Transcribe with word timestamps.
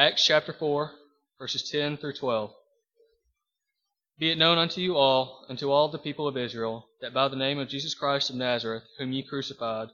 Acts 0.00 0.24
chapter 0.24 0.54
4, 0.54 0.92
verses 1.38 1.68
10 1.70 1.98
through 1.98 2.14
12. 2.14 2.54
Be 4.18 4.30
it 4.30 4.38
known 4.38 4.56
unto 4.56 4.80
you 4.80 4.96
all, 4.96 5.44
and 5.46 5.58
to 5.58 5.70
all 5.70 5.88
the 5.88 5.98
people 5.98 6.26
of 6.26 6.38
Israel, 6.38 6.88
that 7.02 7.12
by 7.12 7.28
the 7.28 7.36
name 7.36 7.58
of 7.58 7.68
Jesus 7.68 7.92
Christ 7.92 8.30
of 8.30 8.36
Nazareth, 8.36 8.84
whom 8.96 9.12
ye 9.12 9.22
crucified, 9.22 9.90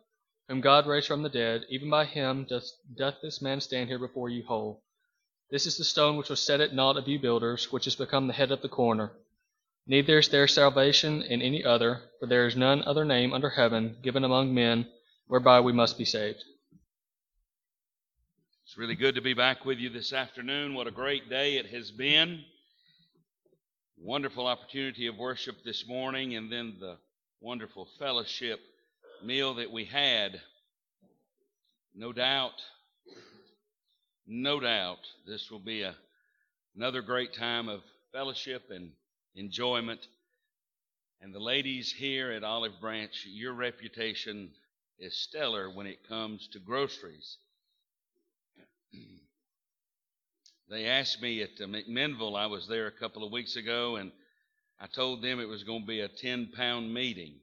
whom 0.47 0.61
God 0.61 0.87
raised 0.87 1.09
from 1.09 1.25
the 1.25 1.29
dead, 1.29 1.63
even 1.69 1.91
by 1.91 2.05
him 2.05 2.47
doth, 2.49 2.71
doth 2.97 3.17
this 3.21 3.43
man 3.43 3.61
stand 3.61 3.89
here 3.89 3.99
before 3.99 4.29
you 4.29 4.45
whole. 4.47 4.85
This 5.51 5.67
is 5.67 5.77
the 5.77 5.83
stone 5.83 6.17
which 6.17 6.31
was 6.31 6.39
set 6.39 6.61
at 6.61 6.73
naught 6.73 6.97
of 6.97 7.09
you 7.09 7.19
builders, 7.19 7.73
which 7.73 7.89
is 7.89 7.97
become 7.97 8.29
the 8.29 8.33
head 8.33 8.53
of 8.53 8.63
the 8.63 8.69
corner. 8.69 9.11
Neither 9.89 10.21
is 10.21 10.29
there 10.29 10.47
salvation 10.47 11.21
in 11.21 11.43
any 11.43 11.65
other, 11.65 12.03
for 12.21 12.27
there 12.27 12.47
is 12.47 12.55
none 12.55 12.85
other 12.85 13.05
name 13.05 13.35
under 13.35 13.51
heaven 13.51 13.97
given 14.05 14.23
among 14.23 14.55
men 14.55 14.87
whereby 15.27 15.59
we 15.59 15.73
must 15.73 15.99
be 15.99 16.05
saved. 16.05 16.45
It's 18.67 18.77
really 18.77 18.97
good 18.97 19.15
to 19.15 19.21
be 19.21 19.33
back 19.33 19.65
with 19.65 19.79
you 19.79 19.91
this 19.91 20.13
afternoon. 20.13 20.75
What 20.75 20.89
a 20.89 20.91
great 20.91 21.31
day 21.31 21.57
it 21.57 21.67
has 21.67 21.93
been. 21.93 22.43
Wonderful 23.97 24.49
opportunity 24.49 25.07
of 25.07 25.17
worship 25.17 25.63
this 25.65 25.87
morning, 25.87 26.35
and 26.35 26.51
then 26.51 26.75
the 26.81 26.97
wonderful 27.41 27.87
fellowship 28.01 28.59
meal 29.23 29.55
that 29.55 29.71
we 29.71 29.85
had. 29.85 30.41
No 31.95 32.13
doubt, 32.13 32.61
no 34.27 34.59
doubt, 34.59 34.99
this 35.29 35.49
will 35.49 35.61
be 35.61 35.83
a, 35.83 35.95
another 36.75 37.03
great 37.03 37.35
time 37.35 37.69
of 37.69 37.83
fellowship 38.11 38.65
and 38.71 38.91
enjoyment. 39.37 40.09
And 41.21 41.33
the 41.33 41.39
ladies 41.39 41.93
here 41.93 42.33
at 42.33 42.43
Olive 42.43 42.81
Branch, 42.81 43.15
your 43.27 43.53
reputation 43.53 44.51
is 44.99 45.17
stellar 45.17 45.71
when 45.71 45.87
it 45.87 46.09
comes 46.09 46.49
to 46.49 46.59
groceries. 46.59 47.39
they 50.71 50.87
asked 50.87 51.21
me 51.21 51.43
at 51.43 51.57
McMinnville, 51.59 52.39
I 52.39 52.47
was 52.47 52.69
there 52.69 52.87
a 52.87 52.93
couple 52.93 53.25
of 53.25 53.33
weeks 53.33 53.57
ago, 53.57 53.97
and 53.97 54.13
I 54.81 54.87
told 54.87 55.23
them 55.23 55.41
it 55.41 55.49
was 55.49 55.65
going 55.65 55.83
to 55.83 55.87
be 55.87 56.01
a 56.01 56.09
10 56.09 56.53
pound 56.57 56.93
meeting. 56.93 57.35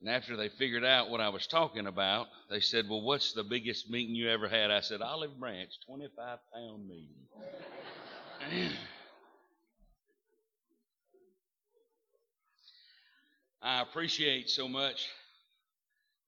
And 0.00 0.08
after 0.08 0.36
they 0.36 0.48
figured 0.48 0.84
out 0.84 1.10
what 1.10 1.20
I 1.20 1.28
was 1.30 1.46
talking 1.46 1.86
about, 1.86 2.28
they 2.50 2.60
said, 2.60 2.88
Well, 2.88 3.02
what's 3.02 3.32
the 3.32 3.42
biggest 3.42 3.90
meeting 3.90 4.14
you 4.14 4.30
ever 4.30 4.48
had? 4.48 4.70
I 4.70 4.80
said, 4.80 5.02
Olive 5.02 5.38
Branch, 5.40 5.70
25 5.86 6.38
pound 6.54 6.88
meeting. 6.88 7.16
I 13.60 13.82
appreciate 13.82 14.48
so 14.50 14.68
much 14.68 15.08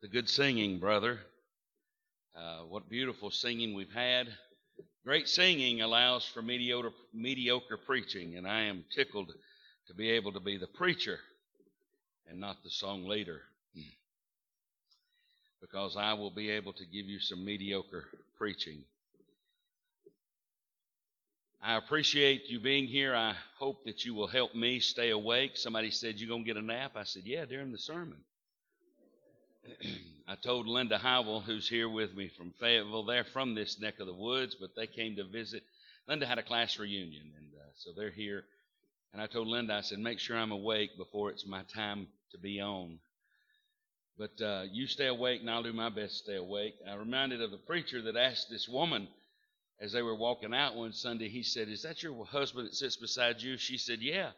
the 0.02 0.08
good 0.08 0.28
singing, 0.28 0.80
brother. 0.80 1.20
Uh, 2.36 2.60
what 2.68 2.88
beautiful 2.88 3.30
singing 3.30 3.74
we've 3.74 3.92
had. 3.92 4.28
Great 5.04 5.28
singing 5.28 5.80
allows 5.80 6.24
for 6.24 6.42
mediocre, 6.42 6.92
mediocre 7.12 7.76
preaching, 7.76 8.36
and 8.36 8.46
I 8.46 8.62
am 8.62 8.84
tickled 8.94 9.32
to 9.88 9.94
be 9.94 10.10
able 10.10 10.32
to 10.32 10.40
be 10.40 10.56
the 10.56 10.68
preacher 10.68 11.18
and 12.28 12.38
not 12.38 12.62
the 12.62 12.70
song 12.70 13.06
leader. 13.06 13.40
Because 15.60 15.94
I 15.94 16.14
will 16.14 16.30
be 16.30 16.48
able 16.48 16.72
to 16.72 16.86
give 16.86 17.04
you 17.04 17.20
some 17.20 17.44
mediocre 17.44 18.04
preaching. 18.38 18.82
I 21.62 21.76
appreciate 21.76 22.48
you 22.48 22.60
being 22.60 22.86
here. 22.86 23.14
I 23.14 23.34
hope 23.58 23.84
that 23.84 24.06
you 24.06 24.14
will 24.14 24.26
help 24.26 24.54
me 24.54 24.80
stay 24.80 25.10
awake. 25.10 25.58
Somebody 25.58 25.90
said, 25.90 26.14
you're 26.16 26.30
going 26.30 26.44
to 26.44 26.46
get 26.46 26.56
a 26.56 26.64
nap? 26.64 26.92
I 26.96 27.04
said, 27.04 27.24
Yeah, 27.26 27.44
during 27.44 27.72
the 27.72 27.78
sermon. 27.78 28.16
I 30.30 30.36
told 30.36 30.68
Linda 30.68 30.96
Howell, 30.96 31.40
who's 31.40 31.68
here 31.68 31.88
with 31.88 32.14
me 32.14 32.28
from 32.28 32.52
Fayetteville, 32.60 33.04
they're 33.04 33.24
from 33.24 33.56
this 33.56 33.80
neck 33.80 33.98
of 33.98 34.06
the 34.06 34.14
woods, 34.14 34.54
but 34.54 34.76
they 34.76 34.86
came 34.86 35.16
to 35.16 35.24
visit. 35.24 35.64
Linda 36.06 36.24
had 36.24 36.38
a 36.38 36.44
class 36.44 36.78
reunion, 36.78 37.32
and 37.36 37.48
uh, 37.52 37.64
so 37.74 37.90
they're 37.96 38.12
here. 38.12 38.44
And 39.12 39.20
I 39.20 39.26
told 39.26 39.48
Linda, 39.48 39.74
I 39.74 39.80
said, 39.80 39.98
Make 39.98 40.20
sure 40.20 40.36
I'm 40.36 40.52
awake 40.52 40.96
before 40.96 41.30
it's 41.30 41.44
my 41.44 41.62
time 41.74 42.06
to 42.30 42.38
be 42.38 42.60
on. 42.60 43.00
But 44.16 44.40
uh, 44.40 44.62
you 44.70 44.86
stay 44.86 45.08
awake, 45.08 45.40
and 45.40 45.50
I'll 45.50 45.64
do 45.64 45.72
my 45.72 45.88
best 45.88 46.18
to 46.18 46.24
stay 46.24 46.36
awake. 46.36 46.74
I 46.88 46.94
reminded 46.94 47.42
of 47.42 47.50
the 47.50 47.56
preacher 47.56 48.00
that 48.02 48.16
asked 48.16 48.50
this 48.50 48.68
woman 48.68 49.08
as 49.80 49.90
they 49.90 50.02
were 50.02 50.14
walking 50.14 50.54
out 50.54 50.76
one 50.76 50.92
Sunday, 50.92 51.28
he 51.28 51.42
said, 51.42 51.68
Is 51.68 51.82
that 51.82 52.04
your 52.04 52.24
husband 52.24 52.68
that 52.68 52.76
sits 52.76 52.94
beside 52.94 53.42
you? 53.42 53.56
She 53.56 53.78
said, 53.78 53.98
Yeah. 54.00 54.30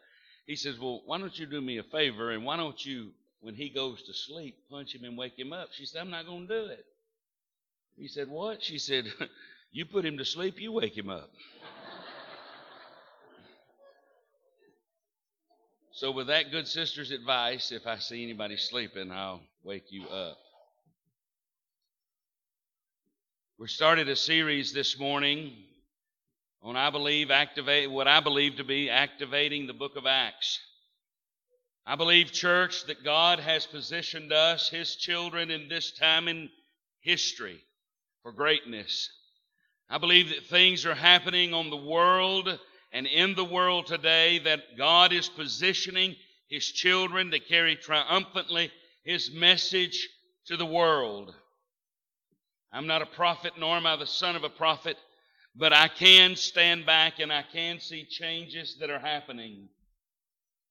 He 0.47 0.55
says, 0.55 0.79
Well, 0.79 1.03
why 1.05 1.19
don't 1.19 1.37
you 1.37 1.45
do 1.45 1.61
me 1.61 1.77
a 1.77 1.83
favor 1.83 2.31
and 2.31 2.43
why 2.43 2.57
don't 2.57 2.83
you, 2.83 3.11
when 3.43 3.55
he 3.55 3.69
goes 3.69 4.01
to 4.03 4.13
sleep, 4.13 4.55
punch 4.71 4.95
him 4.95 5.03
and 5.03 5.17
wake 5.17 5.37
him 5.37 5.51
up? 5.51 5.67
She 5.73 5.85
said, 5.85 5.99
I'm 5.99 6.09
not 6.09 6.25
going 6.25 6.47
to 6.47 6.61
do 6.61 6.65
it. 6.71 6.85
He 7.97 8.07
said, 8.07 8.29
What? 8.29 8.63
She 8.63 8.79
said, 8.79 9.05
You 9.71 9.85
put 9.85 10.05
him 10.05 10.17
to 10.17 10.25
sleep, 10.25 10.59
you 10.59 10.71
wake 10.71 10.97
him 10.97 11.09
up. 11.09 11.29
so, 15.91 16.11
with 16.11 16.27
that 16.27 16.51
good 16.51 16.67
sister's 16.67 17.11
advice, 17.11 17.71
if 17.71 17.85
I 17.85 17.97
see 17.97 18.23
anybody 18.23 18.55
sleeping, 18.55 19.11
I'll 19.11 19.41
wake 19.63 19.91
you 19.91 20.07
up. 20.07 20.37
We 23.59 23.67
started 23.67 24.07
a 24.07 24.15
series 24.15 24.73
this 24.73 24.97
morning 24.97 25.53
on 26.61 26.77
I 26.77 26.91
believe 26.91 27.29
activate 27.29 27.91
what 27.91 28.07
I 28.07 28.21
believe 28.21 28.55
to 28.57 28.63
be 28.63 28.89
activating 28.89 29.67
the 29.67 29.73
book 29.73 29.97
of 29.97 30.05
Acts. 30.05 30.59
I 31.85 31.95
believe, 31.95 32.31
church, 32.31 32.85
that 32.85 33.03
God 33.03 33.39
has 33.39 33.65
positioned 33.65 34.31
us, 34.31 34.69
His 34.69 34.95
children, 34.95 35.51
in 35.51 35.67
this 35.67 35.91
time 35.91 36.27
in 36.27 36.49
history 37.01 37.61
for 38.21 38.31
greatness. 38.31 39.11
I 39.89 39.97
believe 39.97 40.29
that 40.29 40.45
things 40.45 40.85
are 40.85 40.95
happening 40.95 41.53
on 41.53 41.69
the 41.69 41.77
world 41.77 42.57
and 42.93 43.05
in 43.05 43.35
the 43.35 43.43
world 43.43 43.85
today 43.85 44.39
that 44.39 44.77
God 44.77 45.11
is 45.11 45.27
positioning 45.27 46.15
His 46.49 46.65
children 46.65 47.31
to 47.31 47.39
carry 47.39 47.75
triumphantly 47.75 48.71
His 49.03 49.31
message 49.31 50.07
to 50.45 50.55
the 50.55 50.65
world. 50.65 51.35
I'm 52.71 52.87
not 52.87 53.01
a 53.01 53.07
prophet, 53.07 53.53
nor 53.59 53.75
am 53.75 53.85
I 53.85 53.97
the 53.97 54.07
son 54.07 54.37
of 54.37 54.43
a 54.43 54.49
prophet, 54.49 54.97
but 55.55 55.73
I 55.73 55.89
can 55.89 56.37
stand 56.37 56.85
back 56.85 57.19
and 57.19 57.31
I 57.31 57.43
can 57.43 57.79
see 57.79 58.05
changes 58.05 58.77
that 58.79 58.89
are 58.89 58.99
happening. 58.99 59.67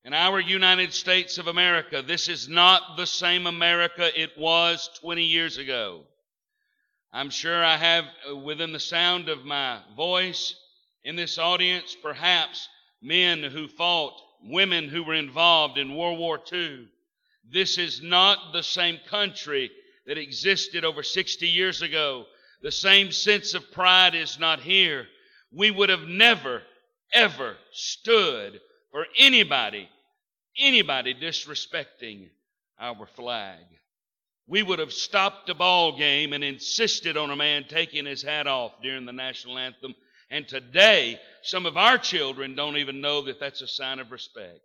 In 0.04 0.14
our 0.14 0.40
United 0.40 0.92
States 0.92 1.38
of 1.38 1.46
America, 1.46 2.02
this 2.02 2.28
is 2.28 2.48
not 2.48 2.96
the 2.96 3.06
same 3.06 3.46
America 3.46 4.10
it 4.20 4.36
was 4.36 4.90
20 5.00 5.22
years 5.22 5.58
ago. 5.58 6.02
I'm 7.12 7.30
sure 7.30 7.62
I 7.62 7.76
have 7.76 8.06
uh, 8.28 8.36
within 8.36 8.72
the 8.72 8.80
sound 8.80 9.28
of 9.28 9.44
my 9.44 9.78
voice 9.96 10.56
in 11.04 11.14
this 11.14 11.38
audience 11.38 11.96
perhaps 12.02 12.68
men 13.00 13.44
who 13.44 13.68
fought, 13.68 14.20
women 14.42 14.88
who 14.88 15.04
were 15.04 15.14
involved 15.14 15.78
in 15.78 15.94
World 15.94 16.18
War 16.18 16.40
II. 16.52 16.88
This 17.48 17.78
is 17.78 18.02
not 18.02 18.52
the 18.52 18.62
same 18.62 18.98
country 19.08 19.70
that 20.06 20.18
existed 20.18 20.84
over 20.84 21.04
60 21.04 21.46
years 21.46 21.80
ago. 21.80 22.26
The 22.60 22.72
same 22.72 23.12
sense 23.12 23.54
of 23.54 23.70
pride 23.70 24.16
is 24.16 24.36
not 24.40 24.58
here. 24.58 25.06
We 25.52 25.70
would 25.70 25.90
have 25.90 26.08
never, 26.08 26.62
ever 27.12 27.56
stood 27.70 28.60
for 28.92 29.06
anybody, 29.18 29.88
anybody 30.58 31.14
disrespecting 31.14 32.28
our 32.78 33.06
flag. 33.06 33.64
We 34.46 34.62
would 34.62 34.78
have 34.78 34.92
stopped 34.92 35.48
a 35.48 35.54
ball 35.54 35.96
game 35.96 36.32
and 36.32 36.42
insisted 36.42 37.16
on 37.16 37.30
a 37.30 37.36
man 37.36 37.64
taking 37.68 38.06
his 38.06 38.22
hat 38.22 38.46
off 38.46 38.72
during 38.82 39.06
the 39.06 39.12
national 39.12 39.58
anthem. 39.58 39.94
And 40.30 40.48
today, 40.48 41.20
some 41.42 41.66
of 41.66 41.76
our 41.76 41.98
children 41.98 42.54
don't 42.54 42.76
even 42.76 43.00
know 43.00 43.22
that 43.22 43.38
that's 43.38 43.62
a 43.62 43.68
sign 43.68 43.98
of 43.98 44.10
respect 44.10 44.60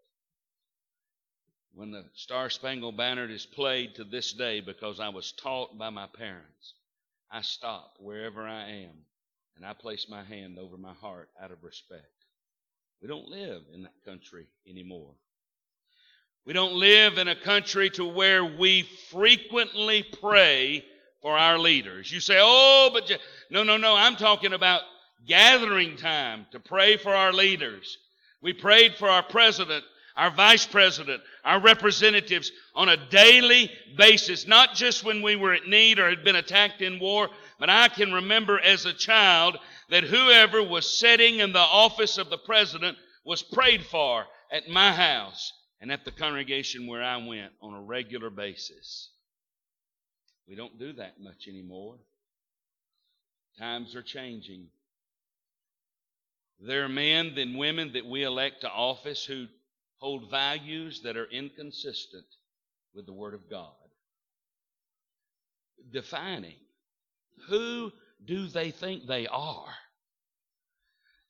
when 1.77 1.91
the 1.91 2.05
Star 2.15 2.49
Spangled 2.49 2.97
Banner 2.97 3.29
is 3.29 3.45
played 3.45 3.93
to 3.95 4.03
this 4.03 4.33
day 4.33 4.61
because 4.61 4.99
I 4.99 5.09
was 5.09 5.31
taught 5.33 5.77
by 5.77 5.91
my 5.91 6.07
parents. 6.07 6.73
I 7.31 7.41
stop 7.41 7.97
wherever 7.99 8.47
I 8.47 8.69
am 8.69 9.05
and 9.55 9.63
I 9.65 9.73
place 9.73 10.07
my 10.09 10.23
hand 10.23 10.57
over 10.57 10.75
my 10.75 10.93
heart 10.93 11.29
out 11.39 11.51
of 11.51 11.63
respect. 11.63 12.06
We 13.00 13.07
don't 13.07 13.27
live 13.27 13.62
in 13.75 13.83
that 13.83 14.03
country 14.06 14.47
anymore. 14.67 15.13
We 16.47 16.53
don't 16.53 16.75
live 16.75 17.17
in 17.17 17.27
a 17.27 17.35
country 17.35 17.89
to 17.91 18.05
where 18.05 18.45
we 18.45 18.83
frequently 19.11 20.01
pray 20.21 20.85
for 21.21 21.38
our 21.38 21.59
leaders. 21.59 22.09
You 22.09 22.21
say, 22.21 22.39
oh, 22.39 22.89
but 22.94 23.09
you, 23.09 23.17
no, 23.49 23.63
no, 23.63 23.75
no. 23.75 23.94
I'm 23.94 24.15
talking 24.15 24.53
about 24.53 24.83
gathering 25.27 25.97
time 25.97 26.45
to 26.53 26.61
pray 26.61 26.95
for 26.95 27.13
our 27.13 27.33
leaders. 27.33 27.97
We 28.41 28.53
prayed 28.53 28.95
for 28.95 29.09
our 29.09 29.23
president 29.23 29.83
our 30.15 30.31
vice 30.31 30.65
president, 30.65 31.21
our 31.45 31.61
representatives 31.61 32.51
on 32.73 32.89
a 32.89 33.09
daily 33.11 33.71
basis, 34.00 34.47
not 34.47 34.73
just 34.73 35.03
when 35.03 35.21
we 35.21 35.35
were 35.35 35.53
at 35.53 35.67
need 35.67 36.00
or 36.00 36.09
had 36.09 36.23
been 36.23 36.38
attacked 36.38 36.81
in 36.81 36.97
war, 36.97 37.29
but 37.59 37.69
I 37.69 37.88
can 37.89 38.11
remember 38.11 38.59
as 38.59 38.88
a 38.88 38.93
child 38.93 39.59
that 39.91 40.03
whoever 40.03 40.63
was 40.63 40.91
sitting 40.91 41.39
in 41.39 41.53
the 41.53 41.59
office 41.59 42.17
of 42.17 42.31
the 42.31 42.38
president 42.39 42.97
was 43.23 43.43
prayed 43.43 43.85
for 43.85 44.25
at 44.51 44.67
my 44.67 44.91
house 44.91 45.53
and 45.79 45.91
at 45.91 46.06
the 46.06 46.12
congregation 46.12 46.88
where 46.88 47.03
I 47.03 47.18
went 47.18 47.51
on 47.62 47.74
a 47.74 47.81
regular 47.81 48.29
basis. 48.29 49.09
We 50.47 50.56
don't 50.56 50.79
do 50.79 50.94
that 50.94 51.19
much 51.19 51.47
anymore. 51.47 51.95
Times 53.59 53.95
are 53.95 54.01
changing. 54.01 54.68
There 56.59 56.83
are 56.83 56.89
men 56.89 57.33
and 57.38 57.57
women 57.57 57.94
that 57.94 58.06
we 58.06 58.24
elect 58.24 58.62
to 58.62 58.69
office 58.69 59.24
who 59.25 59.47
hold 59.97 60.29
values 60.31 61.01
that 61.03 61.18
are 61.18 61.29
inconsistent 61.29 62.25
with 62.94 63.06
the 63.06 63.13
Word 63.13 63.33
of 63.33 63.50
God. 63.50 63.74
Defining 65.91 66.56
who 67.47 67.91
do 68.25 68.47
they 68.47 68.71
think 68.71 69.06
they 69.06 69.27
are? 69.27 69.74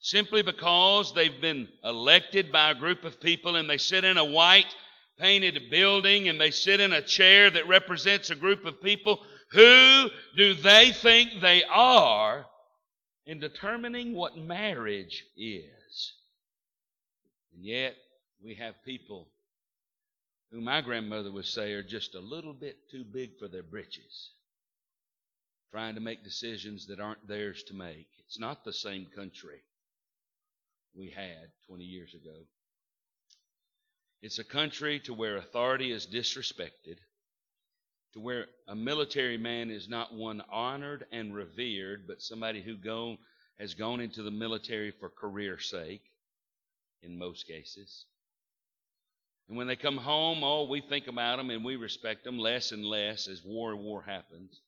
Simply 0.08 0.42
because 0.42 1.14
they've 1.14 1.42
been 1.42 1.68
elected 1.84 2.50
by 2.50 2.72
a 2.72 2.76
group 2.76 3.04
of 3.04 3.20
people 3.20 3.58
and 3.58 3.70
they 3.70 3.78
sit 3.78 4.06
in 4.06 4.16
a 4.16 4.24
white 4.24 4.74
painted 5.20 5.70
building 5.70 6.30
and 6.30 6.40
they 6.40 6.52
sit 6.52 6.80
in 6.80 6.94
a 6.94 7.02
chair 7.02 7.50
that 7.50 7.68
represents 7.68 8.30
a 8.30 8.36
group 8.36 8.64
of 8.64 8.82
people, 8.82 9.20
who 9.52 10.10
do 10.38 10.54
they 10.54 10.94
think 10.94 11.42
they 11.42 11.62
are 11.66 12.46
in 13.26 13.42
determining 13.42 14.14
what 14.14 14.38
marriage 14.38 15.26
is? 15.36 16.14
And 17.54 17.66
yet, 17.66 17.98
we 18.42 18.56
have 18.56 18.76
people 18.86 19.28
who 20.54 20.62
my 20.62 20.80
grandmother 20.80 21.34
would 21.34 21.48
say 21.48 21.74
are 21.74 21.84
just 21.84 22.16
a 22.16 22.22
little 22.22 22.54
bit 22.54 22.78
too 22.90 23.04
big 23.04 23.38
for 23.38 23.50
their 23.50 23.62
britches 23.62 24.30
trying 25.70 25.96
to 25.96 26.02
make 26.02 26.24
decisions 26.24 26.88
that 26.88 27.02
aren't 27.02 27.28
theirs 27.28 27.62
to 27.64 27.74
make. 27.74 28.08
It's 28.26 28.40
not 28.40 28.64
the 28.64 28.72
same 28.72 29.08
country 29.14 29.60
we 30.98 31.10
had 31.10 31.50
20 31.68 31.84
years 31.84 32.14
ago. 32.14 32.36
It's 34.22 34.40
a 34.40 34.44
country 34.44 35.00
to 35.02 35.14
where 35.14 35.38
authority 35.38 35.92
is 35.92 36.08
disrespected, 36.08 36.98
to 38.14 38.20
where 38.20 38.46
a 38.68 38.76
military 38.76 39.38
man 39.38 39.70
is 39.70 39.88
not 39.88 40.14
one 40.14 40.42
honored 40.52 41.06
and 41.12 41.36
revered, 41.36 42.08
but 42.08 42.22
somebody 42.22 42.62
who 42.62 42.76
go, 42.76 43.18
has 43.60 43.76
gone 43.76 44.02
into 44.02 44.24
the 44.24 44.32
military 44.32 44.92
for 44.92 45.10
career 45.10 45.60
sake 45.60 46.02
in 47.04 47.18
most 47.18 47.48
cases. 47.48 48.06
And 49.48 49.58
when 49.58 49.68
they 49.68 49.76
come 49.76 49.98
home, 49.98 50.44
oh, 50.44 50.64
we 50.64 50.82
think 50.82 51.08
about 51.08 51.38
them 51.38 51.52
and 51.52 51.64
we 51.64 51.76
respect 51.76 52.24
them 52.24 52.40
less 52.40 52.72
and 52.72 52.84
less 52.84 53.28
as 53.28 53.44
war 53.46 53.72
and 53.72 53.82
war 53.82 54.02
happens 54.02 54.60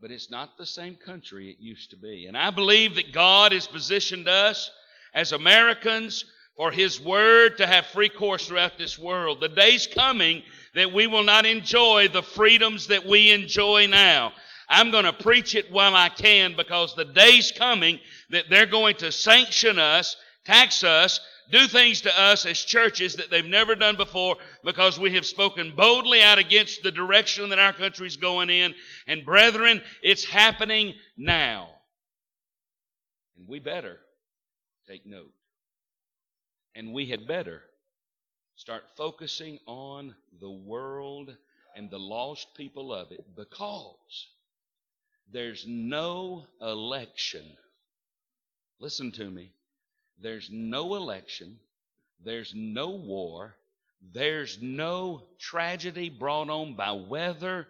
but 0.00 0.12
it's 0.12 0.30
not 0.30 0.56
the 0.56 0.64
same 0.64 0.94
country 0.94 1.50
it 1.50 1.58
used 1.58 1.90
to 1.90 1.96
be. 1.96 2.26
And 2.26 2.36
I 2.36 2.50
believe 2.50 2.94
that 2.94 3.12
God 3.12 3.50
has 3.50 3.66
positioned 3.66 4.28
us 4.28 4.70
as 5.14 5.32
Americans 5.32 6.24
for 6.56 6.70
His 6.70 7.00
Word 7.00 7.58
to 7.58 7.66
have 7.66 7.86
free 7.86 8.08
course 8.08 8.46
throughout 8.46 8.78
this 8.78 8.98
world. 8.98 9.40
The 9.40 9.48
day's 9.48 9.86
coming 9.86 10.42
that 10.74 10.92
we 10.92 11.06
will 11.06 11.24
not 11.24 11.46
enjoy 11.46 12.08
the 12.08 12.22
freedoms 12.22 12.88
that 12.88 13.06
we 13.06 13.30
enjoy 13.30 13.86
now. 13.86 14.32
I'm 14.68 14.90
going 14.90 15.04
to 15.04 15.12
preach 15.12 15.54
it 15.54 15.70
while 15.70 15.94
I 15.94 16.08
can 16.08 16.54
because 16.56 16.94
the 16.94 17.06
day's 17.06 17.52
coming 17.52 18.00
that 18.30 18.46
they're 18.50 18.66
going 18.66 18.96
to 18.96 19.10
sanction 19.10 19.78
us, 19.78 20.16
tax 20.44 20.84
us, 20.84 21.20
do 21.50 21.66
things 21.66 22.02
to 22.02 22.20
us 22.20 22.44
as 22.44 22.58
churches 22.58 23.14
that 23.16 23.30
they've 23.30 23.44
never 23.44 23.74
done 23.74 23.96
before 23.96 24.36
because 24.64 24.98
we 24.98 25.14
have 25.14 25.24
spoken 25.24 25.72
boldly 25.74 26.22
out 26.22 26.38
against 26.38 26.82
the 26.82 26.90
direction 26.90 27.48
that 27.48 27.58
our 27.58 27.72
country's 27.72 28.16
going 28.16 28.50
in. 28.50 28.74
And 29.06 29.24
brethren, 29.24 29.80
it's 30.02 30.24
happening 30.24 30.94
now. 31.16 31.70
And 33.38 33.48
we 33.48 33.60
better 33.60 33.98
take 34.88 35.06
note. 35.06 35.32
And 36.74 36.92
we 36.92 37.06
had 37.06 37.26
better 37.26 37.62
start 38.56 38.82
focusing 38.96 39.58
on 39.66 40.14
the 40.40 40.50
world 40.50 41.36
and 41.76 41.90
the 41.90 41.98
lost 41.98 42.48
people 42.56 42.92
of 42.92 43.12
it 43.12 43.24
because 43.36 44.26
there's 45.32 45.64
no 45.66 46.46
election. 46.60 47.44
Listen 48.80 49.12
to 49.12 49.30
me. 49.30 49.52
There's 50.20 50.48
no 50.50 50.94
election. 50.94 51.58
There's 52.24 52.52
no 52.54 52.90
war. 52.90 53.54
There's 54.12 54.58
no 54.60 55.22
tragedy 55.38 56.08
brought 56.08 56.48
on 56.48 56.74
by 56.74 56.92
weather 56.92 57.66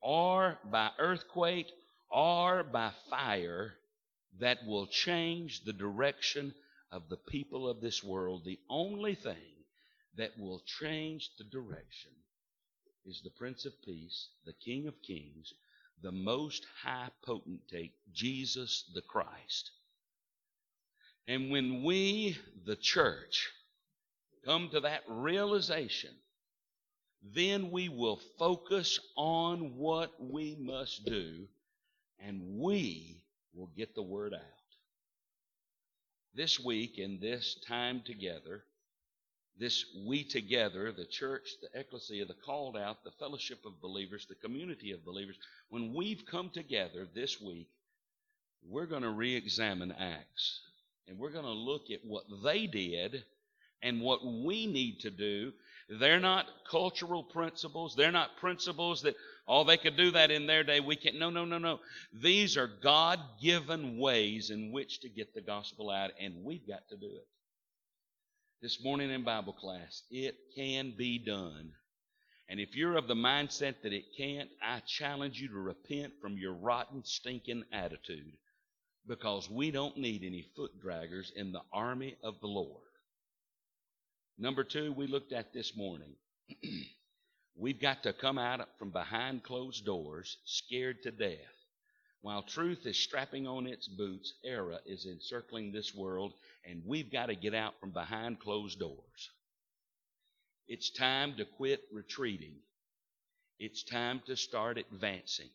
or 0.00 0.58
by 0.70 0.90
earthquake 0.98 1.68
or 2.10 2.64
by 2.64 2.90
fire 3.10 3.74
that 4.40 4.58
will 4.66 4.86
change 4.86 5.64
the 5.64 5.72
direction 5.72 6.54
of 6.90 7.08
the 7.08 7.16
people 7.16 7.68
of 7.68 7.80
this 7.80 8.02
world. 8.02 8.44
The 8.44 8.58
only 8.70 9.14
thing 9.14 9.64
that 10.16 10.38
will 10.38 10.62
change 10.80 11.30
the 11.38 11.44
direction 11.44 12.10
is 13.06 13.20
the 13.22 13.30
Prince 13.30 13.64
of 13.64 13.72
Peace, 13.82 14.28
the 14.44 14.52
King 14.52 14.86
of 14.86 15.00
Kings, 15.02 15.52
the 16.02 16.12
most 16.12 16.66
high 16.82 17.10
potentate, 17.22 17.94
Jesus 18.12 18.84
the 18.94 19.02
Christ. 19.02 19.70
And 21.26 21.50
when 21.50 21.82
we, 21.82 22.38
the 22.64 22.76
church, 22.76 23.48
come 24.44 24.70
to 24.70 24.80
that 24.80 25.02
realization, 25.08 26.10
then 27.22 27.70
we 27.70 27.88
will 27.88 28.20
focus 28.38 28.98
on 29.16 29.76
what 29.76 30.12
we 30.18 30.56
must 30.58 31.04
do 31.04 31.48
and 32.20 32.58
we 32.58 33.17
will 33.58 33.70
get 33.76 33.94
the 33.94 34.02
word 34.02 34.32
out. 34.32 34.40
This 36.34 36.60
week, 36.60 36.98
in 36.98 37.18
this 37.20 37.56
time 37.66 38.02
together, 38.04 38.62
this 39.58 39.84
we 40.06 40.22
together, 40.22 40.92
the 40.92 41.04
church, 41.04 41.48
the 41.60 41.80
ecclesia, 41.80 42.24
the 42.24 42.34
called 42.34 42.76
out, 42.76 43.02
the 43.02 43.10
fellowship 43.18 43.58
of 43.66 43.80
believers, 43.80 44.26
the 44.28 44.36
community 44.36 44.92
of 44.92 45.04
believers, 45.04 45.36
when 45.68 45.92
we've 45.92 46.24
come 46.30 46.50
together 46.50 47.08
this 47.12 47.40
week, 47.40 47.68
we're 48.64 48.86
going 48.86 49.02
to 49.02 49.10
re 49.10 49.34
examine 49.34 49.90
Acts. 49.92 50.60
And 51.08 51.18
we're 51.18 51.32
going 51.32 51.44
to 51.44 51.50
look 51.50 51.90
at 51.90 52.04
what 52.04 52.24
they 52.44 52.66
did 52.66 53.24
and 53.82 54.00
what 54.00 54.24
we 54.24 54.66
need 54.66 55.00
to 55.00 55.10
do. 55.10 55.52
They're 55.88 56.20
not 56.20 56.46
cultural 56.70 57.24
principles. 57.24 57.94
They're 57.96 58.12
not 58.12 58.36
principles 58.36 59.02
that, 59.02 59.16
oh, 59.46 59.64
they 59.64 59.78
could 59.78 59.96
do 59.96 60.10
that 60.10 60.30
in 60.30 60.46
their 60.46 60.62
day. 60.62 60.80
We 60.80 60.96
can't. 60.96 61.18
No, 61.18 61.30
no, 61.30 61.46
no, 61.46 61.56
no. 61.56 61.80
These 62.12 62.58
are 62.58 62.68
God 62.82 63.18
given 63.40 63.98
ways 63.98 64.50
in 64.50 64.70
which 64.70 65.00
to 65.00 65.08
get 65.08 65.34
the 65.34 65.40
gospel 65.40 65.88
out, 65.88 66.10
and 66.20 66.44
we've 66.44 66.66
got 66.66 66.86
to 66.90 66.96
do 66.96 67.06
it. 67.06 67.26
This 68.60 68.82
morning 68.84 69.10
in 69.10 69.24
Bible 69.24 69.54
class, 69.54 70.02
it 70.10 70.34
can 70.54 70.92
be 70.96 71.18
done. 71.18 71.70
And 72.50 72.60
if 72.60 72.74
you're 72.74 72.96
of 72.96 73.08
the 73.08 73.14
mindset 73.14 73.76
that 73.82 73.92
it 73.92 74.04
can't, 74.16 74.50
I 74.62 74.80
challenge 74.80 75.40
you 75.40 75.48
to 75.48 75.58
repent 75.58 76.14
from 76.20 76.36
your 76.36 76.54
rotten, 76.54 77.02
stinking 77.04 77.64
attitude 77.72 78.32
because 79.06 79.48
we 79.50 79.70
don't 79.70 79.96
need 79.96 80.22
any 80.22 80.44
foot 80.54 80.72
draggers 80.84 81.32
in 81.34 81.52
the 81.52 81.62
army 81.72 82.16
of 82.22 82.34
the 82.40 82.46
Lord. 82.46 82.87
Number 84.38 84.62
two, 84.62 84.92
we 84.92 85.08
looked 85.08 85.32
at 85.32 85.52
this 85.52 85.76
morning. 85.76 86.14
We've 87.56 87.80
got 87.80 88.04
to 88.04 88.12
come 88.12 88.38
out 88.38 88.68
from 88.78 88.90
behind 88.90 89.42
closed 89.42 89.84
doors, 89.84 90.36
scared 90.44 91.02
to 91.02 91.10
death. 91.10 91.38
While 92.20 92.42
truth 92.42 92.86
is 92.86 92.96
strapping 92.96 93.48
on 93.48 93.66
its 93.66 93.88
boots, 93.88 94.34
error 94.44 94.78
is 94.86 95.06
encircling 95.06 95.72
this 95.72 95.92
world, 95.92 96.34
and 96.64 96.84
we've 96.86 97.10
got 97.10 97.26
to 97.26 97.34
get 97.34 97.54
out 97.54 97.80
from 97.80 97.90
behind 97.90 98.38
closed 98.38 98.78
doors. 98.78 99.30
It's 100.68 100.90
time 100.90 101.34
to 101.36 101.44
quit 101.44 101.82
retreating. 101.92 102.54
It's 103.58 103.82
time 103.82 104.20
to 104.26 104.36
start 104.36 104.78
advancing. 104.78 105.50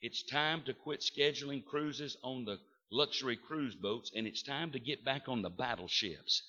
It's 0.00 0.22
time 0.22 0.62
to 0.64 0.74
quit 0.74 1.00
scheduling 1.00 1.64
cruises 1.64 2.16
on 2.22 2.44
the 2.44 2.58
luxury 2.92 3.36
cruise 3.36 3.74
boats 3.74 4.12
and 4.14 4.28
it's 4.28 4.42
time 4.42 4.70
to 4.72 4.78
get 4.78 5.04
back 5.04 5.28
on 5.28 5.42
the 5.42 5.50
battleships. 5.50 6.42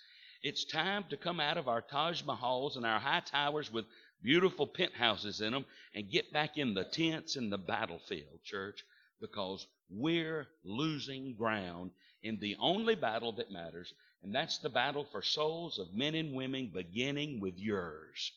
It's 0.44 0.66
time 0.66 1.06
to 1.10 1.18
come 1.18 1.40
out 1.40 1.58
of 1.58 1.68
our 1.68 1.82
Taj 1.82 2.22
Mahals 2.24 2.76
and 2.76 2.86
our 2.86 3.00
high 3.00 3.22
towers 3.22 3.72
with 3.72 3.86
beautiful 4.22 4.68
penthouses 4.68 5.42
in 5.42 5.54
them 5.54 5.66
and 5.94 6.10
get 6.10 6.32
back 6.32 6.58
in 6.58 6.74
the 6.74 6.84
tents 6.84 7.36
in 7.36 7.50
the 7.50 7.58
battlefield, 7.58 8.44
church, 8.44 8.84
because 9.20 9.66
we're 9.90 10.48
losing 10.64 11.34
ground 11.36 11.92
in 12.22 12.40
the 12.40 12.56
only 12.60 12.96
battle 12.96 13.32
that 13.34 13.52
matters, 13.52 13.94
and 14.24 14.34
that's 14.34 14.58
the 14.60 14.70
battle 14.70 15.06
for 15.12 15.22
souls 15.22 15.80
of 15.80 15.94
men 15.94 16.16
and 16.16 16.34
women, 16.34 16.72
beginning 16.74 17.40
with 17.40 17.58
yours. 17.58 18.32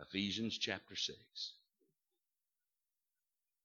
Ephesians 0.00 0.58
chapter 0.58 0.96
6. 0.96 1.18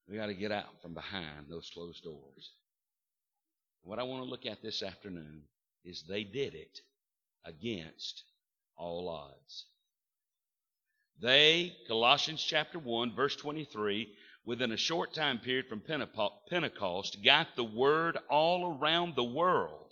We 0.08 0.18
got 0.18 0.28
to 0.28 0.34
get 0.34 0.52
out 0.52 0.82
from 0.82 0.94
behind 0.94 1.48
those 1.50 1.70
closed 1.74 2.04
doors. 2.04 2.52
What 3.84 4.00
I 4.00 4.04
want 4.04 4.24
to 4.24 4.30
look 4.30 4.46
at 4.46 4.62
this 4.62 4.84
afternoon 4.84 5.44
is 5.84 6.04
they 6.04 6.24
did 6.24 6.54
it 6.54 6.82
against 7.46 8.24
all 8.78 9.10
odds. 9.10 9.66
They, 11.22 11.76
Colossians 11.88 12.44
chapter 12.44 12.80
1, 12.80 13.16
verse 13.16 13.36
23, 13.36 14.12
within 14.46 14.72
a 14.72 14.78
short 14.78 15.14
time 15.14 15.38
period 15.38 15.68
from 15.68 15.82
Pentecost, 16.50 17.24
got 17.24 17.56
the 17.56 17.64
word 17.64 18.18
all 18.30 18.78
around 18.78 19.16
the 19.16 19.24
world. 19.24 19.92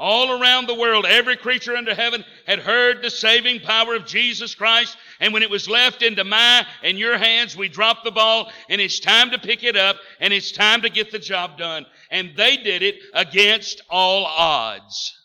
All 0.00 0.40
around 0.40 0.68
the 0.68 0.76
world, 0.76 1.06
every 1.06 1.36
creature 1.36 1.76
under 1.76 1.92
heaven 1.92 2.24
had 2.46 2.60
heard 2.60 3.02
the 3.02 3.10
saving 3.10 3.60
power 3.60 3.96
of 3.96 4.06
Jesus 4.06 4.54
Christ. 4.54 4.96
And 5.18 5.32
when 5.32 5.42
it 5.42 5.50
was 5.50 5.68
left 5.68 6.02
into 6.02 6.22
my 6.22 6.64
and 6.84 6.96
your 6.96 7.18
hands, 7.18 7.56
we 7.56 7.68
dropped 7.68 8.04
the 8.04 8.12
ball 8.12 8.52
and 8.68 8.80
it's 8.80 9.00
time 9.00 9.32
to 9.32 9.38
pick 9.38 9.64
it 9.64 9.76
up 9.76 9.96
and 10.20 10.32
it's 10.32 10.52
time 10.52 10.82
to 10.82 10.88
get 10.88 11.10
the 11.10 11.18
job 11.18 11.58
done. 11.58 11.84
And 12.12 12.36
they 12.36 12.58
did 12.58 12.82
it 12.82 13.00
against 13.12 13.82
all 13.90 14.24
odds. 14.24 15.17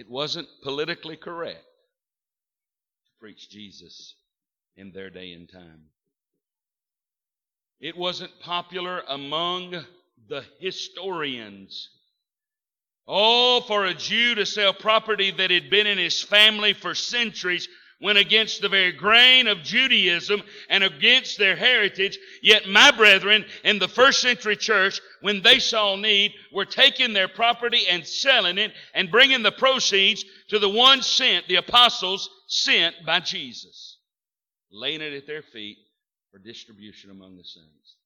It 0.00 0.08
wasn't 0.08 0.48
politically 0.62 1.18
correct 1.18 1.62
to 1.62 3.10
preach 3.20 3.50
Jesus 3.50 4.14
in 4.74 4.92
their 4.92 5.10
day 5.10 5.32
and 5.34 5.46
time. 5.46 5.82
It 7.80 7.98
wasn't 7.98 8.30
popular 8.40 9.02
among 9.06 9.84
the 10.26 10.42
historians. 10.58 11.90
Oh, 13.06 13.60
for 13.60 13.84
a 13.84 13.92
Jew 13.92 14.36
to 14.36 14.46
sell 14.46 14.72
property 14.72 15.32
that 15.32 15.50
had 15.50 15.68
been 15.68 15.86
in 15.86 15.98
his 15.98 16.22
family 16.22 16.72
for 16.72 16.94
centuries 16.94 17.68
went 18.00 18.18
against 18.18 18.62
the 18.62 18.68
very 18.68 18.92
grain 18.92 19.46
of 19.46 19.62
Judaism 19.62 20.42
and 20.68 20.82
against 20.82 21.38
their 21.38 21.54
heritage. 21.54 22.18
Yet 22.42 22.68
my 22.68 22.90
brethren 22.90 23.44
in 23.62 23.78
the 23.78 23.88
first 23.88 24.20
century 24.20 24.56
church, 24.56 25.00
when 25.20 25.42
they 25.42 25.58
saw 25.58 25.96
need, 25.96 26.32
were 26.52 26.64
taking 26.64 27.12
their 27.12 27.28
property 27.28 27.86
and 27.90 28.06
selling 28.06 28.58
it 28.58 28.72
and 28.94 29.10
bringing 29.10 29.42
the 29.42 29.52
proceeds 29.52 30.24
to 30.48 30.58
the 30.58 30.68
one 30.68 31.02
sent, 31.02 31.46
the 31.48 31.56
apostles 31.56 32.30
sent 32.46 32.94
by 33.04 33.20
Jesus, 33.20 33.98
laying 34.72 35.02
it 35.02 35.12
at 35.12 35.26
their 35.26 35.42
feet 35.42 35.78
for 36.32 36.38
distribution 36.38 37.10
among 37.10 37.36
the 37.36 37.44
saints. 37.44 37.96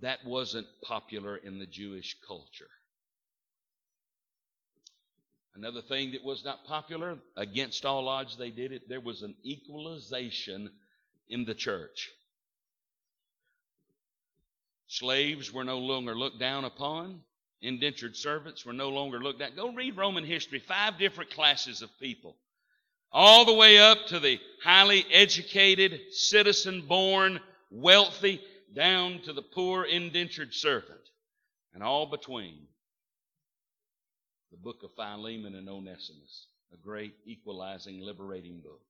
That 0.00 0.24
wasn't 0.24 0.66
popular 0.82 1.36
in 1.36 1.58
the 1.58 1.66
Jewish 1.66 2.16
culture. 2.26 2.70
Another 5.56 5.82
thing 5.82 6.12
that 6.12 6.24
was 6.24 6.44
not 6.44 6.64
popular, 6.66 7.16
against 7.36 7.84
all 7.84 8.08
odds 8.08 8.36
they 8.36 8.50
did 8.50 8.72
it, 8.72 8.88
there 8.88 9.00
was 9.00 9.22
an 9.22 9.36
equalization 9.44 10.70
in 11.28 11.44
the 11.44 11.54
church. 11.54 12.10
Slaves 14.88 15.52
were 15.52 15.64
no 15.64 15.78
longer 15.78 16.16
looked 16.16 16.40
down 16.40 16.64
upon. 16.64 17.20
Indentured 17.62 18.16
servants 18.16 18.66
were 18.66 18.72
no 18.72 18.90
longer 18.90 19.20
looked 19.20 19.40
at. 19.40 19.56
Go 19.56 19.72
read 19.72 19.96
Roman 19.96 20.24
history, 20.24 20.58
five 20.58 20.98
different 20.98 21.30
classes 21.30 21.82
of 21.82 21.98
people. 21.98 22.36
All 23.12 23.44
the 23.44 23.54
way 23.54 23.78
up 23.78 24.06
to 24.08 24.18
the 24.18 24.40
highly 24.62 25.06
educated, 25.12 26.00
citizen 26.12 26.82
born, 26.82 27.40
wealthy, 27.70 28.40
down 28.74 29.20
to 29.22 29.32
the 29.32 29.42
poor 29.42 29.84
indentured 29.84 30.52
servant, 30.52 31.00
and 31.72 31.82
all 31.82 32.06
between 32.06 32.66
the 34.54 34.60
book 34.62 34.84
of 34.84 34.94
Philemon 34.94 35.56
and 35.56 35.68
Onesimus, 35.68 36.46
a 36.72 36.76
great 36.76 37.14
equalizing, 37.26 38.00
liberating 38.00 38.60
book. 38.60 38.80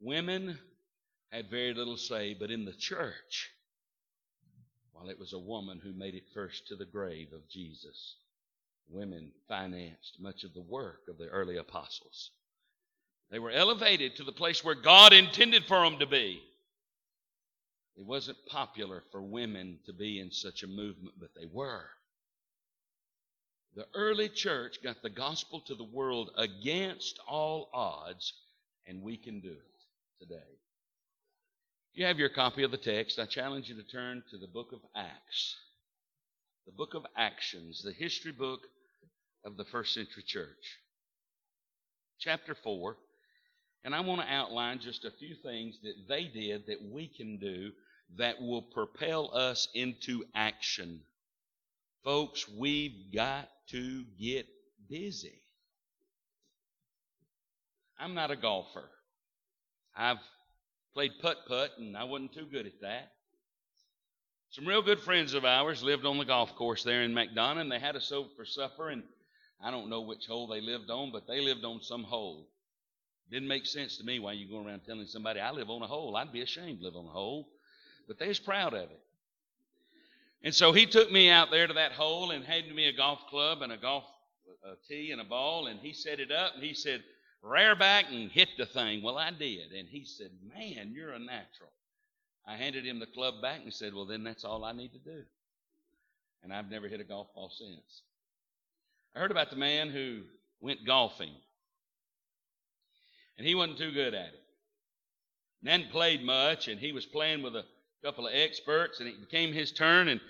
Women 0.00 0.58
had 1.32 1.48
very 1.50 1.72
little 1.72 1.96
say, 1.96 2.36
but 2.38 2.50
in 2.50 2.66
the 2.66 2.74
church, 2.74 3.52
while 4.92 5.08
it 5.08 5.18
was 5.18 5.32
a 5.32 5.38
woman 5.38 5.80
who 5.82 5.94
made 5.94 6.14
it 6.14 6.24
first 6.34 6.68
to 6.68 6.76
the 6.76 6.84
grave 6.84 7.28
of 7.32 7.48
Jesus, 7.48 8.16
women 8.86 9.30
financed 9.48 10.18
much 10.20 10.44
of 10.44 10.52
the 10.52 10.60
work 10.60 11.00
of 11.08 11.16
the 11.16 11.28
early 11.28 11.56
apostles. 11.56 12.32
They 13.30 13.38
were 13.38 13.50
elevated 13.50 14.16
to 14.16 14.24
the 14.24 14.32
place 14.32 14.62
where 14.62 14.74
God 14.74 15.14
intended 15.14 15.64
for 15.64 15.88
them 15.88 15.98
to 16.00 16.06
be. 16.06 16.42
It 17.96 18.04
wasn't 18.04 18.36
popular 18.46 19.02
for 19.10 19.22
women 19.22 19.78
to 19.86 19.94
be 19.94 20.20
in 20.20 20.30
such 20.30 20.62
a 20.62 20.68
movement, 20.68 21.14
but 21.18 21.30
they 21.34 21.46
were. 21.50 21.86
The 23.76 23.86
early 23.94 24.30
church 24.30 24.82
got 24.82 25.02
the 25.02 25.10
gospel 25.10 25.60
to 25.66 25.74
the 25.74 25.84
world 25.84 26.30
against 26.38 27.20
all 27.28 27.68
odds, 27.74 28.32
and 28.86 29.02
we 29.02 29.18
can 29.18 29.40
do 29.40 29.52
it 29.52 30.18
today. 30.18 30.56
You 31.92 32.06
have 32.06 32.18
your 32.18 32.30
copy 32.30 32.62
of 32.62 32.70
the 32.70 32.78
text. 32.78 33.18
I 33.18 33.26
challenge 33.26 33.68
you 33.68 33.74
to 33.76 33.82
turn 33.82 34.22
to 34.30 34.38
the 34.38 34.46
book 34.46 34.72
of 34.72 34.80
Acts, 34.96 35.56
the 36.64 36.72
book 36.72 36.94
of 36.94 37.04
Actions, 37.18 37.82
the 37.82 37.92
history 37.92 38.32
book 38.32 38.60
of 39.44 39.58
the 39.58 39.64
first 39.66 39.92
century 39.92 40.22
church. 40.26 40.78
Chapter 42.18 42.54
4. 42.54 42.96
And 43.84 43.94
I 43.94 44.00
want 44.00 44.22
to 44.22 44.32
outline 44.32 44.80
just 44.80 45.04
a 45.04 45.10
few 45.10 45.34
things 45.42 45.78
that 45.82 46.08
they 46.08 46.24
did 46.24 46.66
that 46.66 46.82
we 46.82 47.08
can 47.08 47.36
do 47.38 47.72
that 48.16 48.40
will 48.40 48.62
propel 48.62 49.34
us 49.34 49.68
into 49.74 50.24
action. 50.34 51.02
Folks, 52.06 52.48
we've 52.48 53.12
got 53.12 53.48
to 53.70 54.04
get 54.16 54.46
busy. 54.88 55.42
I'm 57.98 58.14
not 58.14 58.30
a 58.30 58.36
golfer. 58.36 58.88
I've 59.96 60.20
played 60.94 61.18
putt 61.20 61.38
putt 61.48 61.72
and 61.78 61.96
I 61.96 62.04
wasn't 62.04 62.32
too 62.32 62.46
good 62.46 62.66
at 62.66 62.80
that. 62.82 63.10
Some 64.50 64.68
real 64.68 64.82
good 64.82 65.00
friends 65.00 65.34
of 65.34 65.44
ours 65.44 65.82
lived 65.82 66.06
on 66.06 66.18
the 66.18 66.24
golf 66.24 66.54
course 66.54 66.84
there 66.84 67.02
in 67.02 67.12
McDonough 67.12 67.62
and 67.62 67.72
they 67.72 67.80
had 67.80 67.96
us 67.96 68.12
over 68.12 68.28
for 68.36 68.44
supper 68.44 68.90
and 68.90 69.02
I 69.60 69.72
don't 69.72 69.90
know 69.90 70.02
which 70.02 70.26
hole 70.28 70.46
they 70.46 70.60
lived 70.60 70.90
on, 70.90 71.10
but 71.10 71.26
they 71.26 71.40
lived 71.40 71.64
on 71.64 71.82
some 71.82 72.04
hole. 72.04 72.46
Didn't 73.32 73.48
make 73.48 73.66
sense 73.66 73.96
to 73.96 74.04
me 74.04 74.20
why 74.20 74.34
you 74.34 74.48
go 74.48 74.64
around 74.64 74.82
telling 74.86 75.08
somebody 75.08 75.40
I 75.40 75.50
live 75.50 75.70
on 75.70 75.82
a 75.82 75.88
hole. 75.88 76.14
I'd 76.14 76.32
be 76.32 76.42
ashamed 76.42 76.78
to 76.78 76.84
live 76.84 76.94
on 76.94 77.06
a 77.06 77.10
hole. 77.10 77.48
But 78.06 78.20
they 78.20 78.28
was 78.28 78.38
proud 78.38 78.74
of 78.74 78.90
it. 78.92 79.00
And 80.46 80.54
so 80.54 80.72
he 80.72 80.86
took 80.86 81.10
me 81.10 81.28
out 81.28 81.50
there 81.50 81.66
to 81.66 81.72
that 81.72 81.90
hole 81.90 82.30
and 82.30 82.44
handed 82.44 82.72
me 82.72 82.86
a 82.86 82.92
golf 82.92 83.18
club 83.28 83.62
and 83.62 83.72
a 83.72 83.76
golf 83.76 84.04
a 84.62 84.76
tee 84.88 85.10
and 85.10 85.20
a 85.20 85.24
ball, 85.24 85.66
and 85.66 85.80
he 85.80 85.92
set 85.92 86.20
it 86.20 86.30
up 86.30 86.54
and 86.54 86.62
he 86.62 86.72
said, 86.72 87.02
"Rear 87.42 87.74
back 87.74 88.12
and 88.12 88.30
hit 88.30 88.50
the 88.56 88.64
thing." 88.64 89.02
Well, 89.02 89.18
I 89.18 89.32
did, 89.32 89.72
and 89.72 89.88
he 89.88 90.04
said, 90.04 90.30
"Man, 90.42 90.92
you're 90.92 91.14
a 91.14 91.18
natural." 91.18 91.72
I 92.46 92.54
handed 92.54 92.86
him 92.86 93.00
the 93.00 93.06
club 93.06 93.42
back 93.42 93.62
and 93.62 93.74
said, 93.74 93.92
"Well, 93.92 94.04
then 94.04 94.22
that's 94.22 94.44
all 94.44 94.64
I 94.64 94.70
need 94.70 94.92
to 94.92 95.00
do." 95.00 95.24
And 96.44 96.54
I've 96.54 96.70
never 96.70 96.86
hit 96.86 97.00
a 97.00 97.04
golf 97.04 97.34
ball 97.34 97.50
since. 97.50 98.02
I 99.16 99.18
heard 99.18 99.32
about 99.32 99.50
the 99.50 99.56
man 99.56 99.90
who 99.90 100.22
went 100.60 100.86
golfing, 100.86 101.34
and 103.36 103.44
he 103.44 103.56
wasn't 103.56 103.78
too 103.78 103.90
good 103.90 104.14
at 104.14 104.32
it. 104.32 104.44
And 105.60 105.68
then 105.68 105.90
played 105.90 106.22
much, 106.22 106.68
and 106.68 106.78
he 106.78 106.92
was 106.92 107.04
playing 107.04 107.42
with 107.42 107.56
a 107.56 107.66
couple 108.02 108.26
of 108.26 108.34
experts, 108.34 109.00
and 109.00 109.08
it 109.08 109.20
became 109.20 109.52
his 109.52 109.72
turn, 109.72 110.08
and 110.08 110.20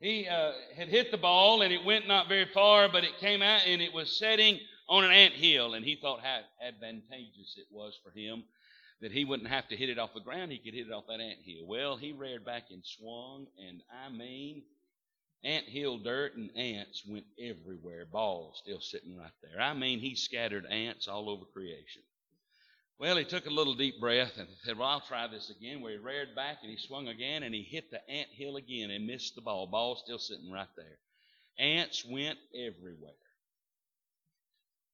he 0.00 0.26
uh, 0.28 0.52
had 0.76 0.88
hit 0.88 1.10
the 1.10 1.18
ball, 1.18 1.62
and 1.62 1.72
it 1.72 1.84
went 1.84 2.06
not 2.06 2.28
very 2.28 2.46
far, 2.46 2.88
but 2.88 3.04
it 3.04 3.18
came 3.18 3.42
out, 3.42 3.62
and 3.66 3.82
it 3.82 3.92
was 3.92 4.18
setting 4.18 4.58
on 4.88 5.04
an 5.04 5.10
ant 5.10 5.34
hill, 5.34 5.74
and 5.74 5.84
he 5.84 5.96
thought 5.96 6.20
how 6.20 6.40
advantageous 6.62 7.56
it 7.56 7.66
was 7.70 7.98
for 8.02 8.10
him 8.10 8.44
that 9.00 9.12
he 9.12 9.24
wouldn't 9.24 9.48
have 9.48 9.68
to 9.68 9.76
hit 9.76 9.90
it 9.90 9.98
off 9.98 10.14
the 10.14 10.20
ground; 10.20 10.50
he 10.50 10.58
could 10.58 10.74
hit 10.74 10.86
it 10.86 10.92
off 10.92 11.06
that 11.08 11.20
ant 11.20 11.38
hill. 11.44 11.66
Well, 11.66 11.96
he 11.96 12.12
reared 12.12 12.44
back 12.44 12.64
and 12.70 12.84
swung, 12.84 13.46
and 13.68 13.82
I 13.92 14.10
mean, 14.10 14.62
ant 15.44 15.66
hill 15.66 15.98
dirt 15.98 16.36
and 16.36 16.50
ants 16.56 17.04
went 17.06 17.26
everywhere. 17.40 18.06
Ball 18.06 18.54
still 18.56 18.80
sitting 18.80 19.16
right 19.16 19.30
there. 19.42 19.60
I 19.60 19.74
mean, 19.74 20.00
he 20.00 20.14
scattered 20.14 20.66
ants 20.66 21.06
all 21.06 21.28
over 21.28 21.44
creation. 21.44 22.02
Well, 22.98 23.16
he 23.16 23.24
took 23.24 23.46
a 23.46 23.50
little 23.50 23.74
deep 23.74 24.00
breath 24.00 24.38
and 24.38 24.48
said, 24.64 24.76
Well, 24.76 24.88
I'll 24.88 25.00
try 25.00 25.28
this 25.28 25.50
again. 25.50 25.80
Where 25.80 25.92
he 25.92 25.98
reared 25.98 26.34
back 26.34 26.58
and 26.62 26.70
he 26.70 26.76
swung 26.76 27.06
again 27.06 27.44
and 27.44 27.54
he 27.54 27.62
hit 27.62 27.90
the 27.90 28.10
ant 28.10 28.28
hill 28.32 28.56
again 28.56 28.90
and 28.90 29.06
missed 29.06 29.36
the 29.36 29.40
ball. 29.40 29.68
Ball 29.68 29.94
still 29.96 30.18
sitting 30.18 30.50
right 30.50 30.68
there. 30.76 30.98
Ants 31.58 32.04
went 32.04 32.38
everywhere. 32.54 33.12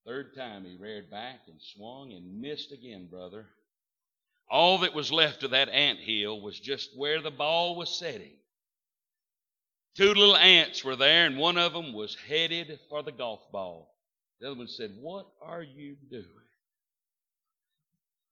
Third 0.07 0.35
time 0.37 0.67
he 0.67 0.77
reared 0.77 1.11
back 1.11 1.41
and 1.47 1.57
swung 1.75 2.13
and 2.13 2.43
missed 2.43 2.73
again, 2.73 3.09
brother. 3.11 3.47
All 4.51 4.79
that 4.79 4.93
was 4.93 5.11
left 5.11 5.43
of 5.43 5.53
that 5.53 5.71
ant 5.71 5.99
hill 5.99 6.43
was 6.43 6.61
just 6.61 6.91
where 6.97 7.23
the 7.23 7.31
ball 7.31 7.75
was 7.75 7.99
setting. 7.99 8.37
Two 9.97 10.09
little 10.09 10.37
ants 10.37 10.85
were 10.85 10.97
there, 10.97 11.25
and 11.25 11.39
one 11.39 11.57
of 11.57 11.73
them 11.73 11.95
was 11.95 12.17
headed 12.29 12.79
for 12.91 13.03
the 13.03 13.13
golf 13.13 13.41
ball. 13.51 13.95
The 14.41 14.49
other 14.49 14.59
one 14.59 14.69
said, 14.69 14.91
What 15.01 15.27
are 15.41 15.63
you 15.63 15.97
doing? 16.11 16.44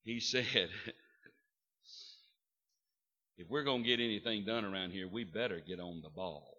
He 0.05 0.21
said, 0.21 0.47
if 3.39 3.49
we're 3.49 3.65
going 3.65 3.83
to 3.83 3.89
get 3.89 4.01
anything 4.01 4.45
done 4.45 4.65
around 4.65 4.91
here, 4.91 5.09
we 5.09 5.25
better 5.25 5.61
get 5.67 5.81
on 5.81 6.01
the 6.03 6.11
ball. 6.11 6.59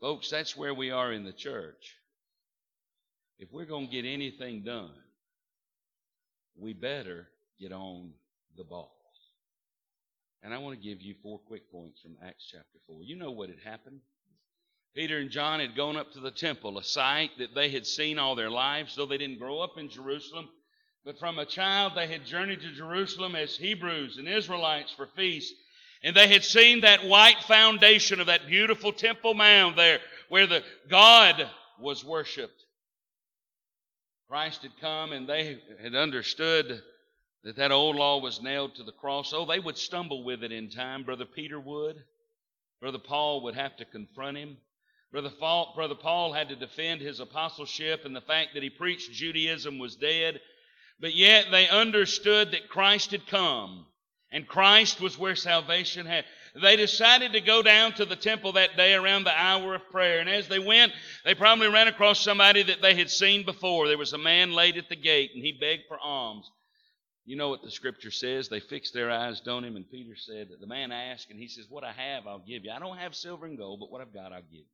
Folks, 0.00 0.28
that's 0.28 0.54
where 0.54 0.74
we 0.74 0.90
are 0.90 1.12
in 1.12 1.24
the 1.24 1.32
church. 1.32 1.94
If 3.38 3.50
we're 3.50 3.64
going 3.64 3.86
to 3.86 3.92
get 3.92 4.04
anything 4.04 4.62
done, 4.62 4.92
we 6.58 6.74
better 6.74 7.26
get 7.58 7.72
on 7.72 8.12
the 8.56 8.64
ball. 8.64 8.94
And 10.42 10.52
I 10.52 10.58
want 10.58 10.78
to 10.78 10.88
give 10.88 11.00
you 11.00 11.14
four 11.22 11.38
quick 11.38 11.72
points 11.72 12.02
from 12.02 12.16
Acts 12.22 12.46
chapter 12.52 12.78
4. 12.86 13.02
You 13.02 13.16
know 13.16 13.30
what 13.30 13.48
had 13.48 13.60
happened. 13.64 14.00
Peter 14.94 15.18
and 15.18 15.30
John 15.30 15.58
had 15.58 15.74
gone 15.74 15.96
up 15.96 16.12
to 16.12 16.20
the 16.20 16.30
temple, 16.30 16.78
a 16.78 16.84
sight 16.84 17.30
that 17.38 17.54
they 17.54 17.68
had 17.68 17.84
seen 17.84 18.18
all 18.18 18.36
their 18.36 18.50
lives, 18.50 18.94
though 18.94 19.06
they 19.06 19.18
didn't 19.18 19.40
grow 19.40 19.58
up 19.58 19.76
in 19.76 19.88
Jerusalem. 19.88 20.48
But 21.04 21.18
from 21.18 21.38
a 21.38 21.44
child, 21.44 21.92
they 21.96 22.06
had 22.06 22.24
journeyed 22.24 22.60
to 22.60 22.72
Jerusalem 22.72 23.34
as 23.34 23.56
Hebrews 23.56 24.18
and 24.18 24.28
Israelites 24.28 24.92
for 24.92 25.08
feasts. 25.16 25.52
And 26.04 26.14
they 26.14 26.28
had 26.28 26.44
seen 26.44 26.82
that 26.82 27.04
white 27.04 27.42
foundation 27.48 28.20
of 28.20 28.28
that 28.28 28.46
beautiful 28.46 28.92
temple 28.92 29.34
mound 29.34 29.76
there 29.76 29.98
where 30.28 30.46
the 30.46 30.62
God 30.88 31.48
was 31.80 32.04
worshiped. 32.04 32.64
Christ 34.28 34.62
had 34.62 34.78
come 34.80 35.12
and 35.12 35.28
they 35.28 35.58
had 35.82 35.94
understood 35.94 36.82
that 37.42 37.56
that 37.56 37.72
old 37.72 37.96
law 37.96 38.20
was 38.20 38.42
nailed 38.42 38.76
to 38.76 38.84
the 38.84 38.92
cross. 38.92 39.32
Oh, 39.34 39.44
they 39.44 39.60
would 39.60 39.76
stumble 39.76 40.24
with 40.24 40.44
it 40.44 40.52
in 40.52 40.70
time. 40.70 41.04
Brother 41.04 41.26
Peter 41.26 41.58
would. 41.58 41.96
Brother 42.80 42.98
Paul 42.98 43.42
would 43.42 43.54
have 43.54 43.76
to 43.76 43.84
confront 43.84 44.36
him. 44.36 44.56
Brother 45.14 45.94
Paul, 45.94 46.32
had 46.32 46.48
to 46.48 46.56
defend 46.56 47.00
his 47.00 47.20
apostleship 47.20 48.04
and 48.04 48.16
the 48.16 48.20
fact 48.20 48.54
that 48.54 48.64
he 48.64 48.68
preached 48.68 49.12
Judaism 49.12 49.78
was 49.78 49.94
dead, 49.94 50.40
but 50.98 51.14
yet 51.14 51.46
they 51.52 51.68
understood 51.68 52.50
that 52.50 52.68
Christ 52.68 53.12
had 53.12 53.24
come 53.28 53.86
and 54.32 54.44
Christ 54.44 55.00
was 55.00 55.16
where 55.16 55.36
salvation 55.36 56.04
had. 56.04 56.24
They 56.60 56.74
decided 56.74 57.32
to 57.34 57.40
go 57.40 57.62
down 57.62 57.92
to 57.92 58.04
the 58.04 58.16
temple 58.16 58.54
that 58.54 58.76
day 58.76 58.94
around 58.94 59.22
the 59.22 59.40
hour 59.40 59.76
of 59.76 59.88
prayer. 59.88 60.18
And 60.18 60.28
as 60.28 60.48
they 60.48 60.58
went, 60.58 60.92
they 61.24 61.36
probably 61.36 61.68
ran 61.68 61.86
across 61.86 62.18
somebody 62.18 62.64
that 62.64 62.82
they 62.82 62.96
had 62.96 63.08
seen 63.08 63.44
before. 63.44 63.86
There 63.86 63.96
was 63.96 64.14
a 64.14 64.18
man 64.18 64.50
laid 64.50 64.76
at 64.76 64.88
the 64.88 64.96
gate 64.96 65.30
and 65.32 65.44
he 65.44 65.52
begged 65.52 65.84
for 65.86 65.98
alms. 66.00 66.50
You 67.24 67.36
know 67.36 67.50
what 67.50 67.62
the 67.62 67.70
scripture 67.70 68.10
says? 68.10 68.48
They 68.48 68.58
fixed 68.58 68.94
their 68.94 69.12
eyes 69.12 69.40
on 69.46 69.64
him, 69.64 69.76
and 69.76 69.88
Peter 69.88 70.16
said, 70.16 70.48
The 70.60 70.66
man 70.66 70.90
asked, 70.90 71.30
and 71.30 71.38
he 71.38 71.46
says, 71.46 71.66
What 71.70 71.84
I 71.84 71.92
have, 71.92 72.26
I'll 72.26 72.40
give 72.40 72.64
you. 72.64 72.72
I 72.72 72.80
don't 72.80 72.98
have 72.98 73.14
silver 73.14 73.46
and 73.46 73.56
gold, 73.56 73.78
but 73.78 73.92
what 73.92 74.00
I've 74.00 74.12
got, 74.12 74.32
I'll 74.32 74.42
give 74.42 74.52
you. 74.52 74.73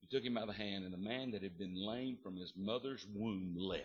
He 0.00 0.06
took 0.06 0.24
him 0.24 0.34
by 0.34 0.46
the 0.46 0.52
hand, 0.52 0.84
and 0.84 0.92
the 0.92 0.98
man 0.98 1.32
that 1.32 1.42
had 1.42 1.58
been 1.58 1.74
lame 1.74 2.18
from 2.22 2.36
his 2.36 2.52
mother's 2.56 3.04
womb 3.14 3.54
leapt. 3.58 3.84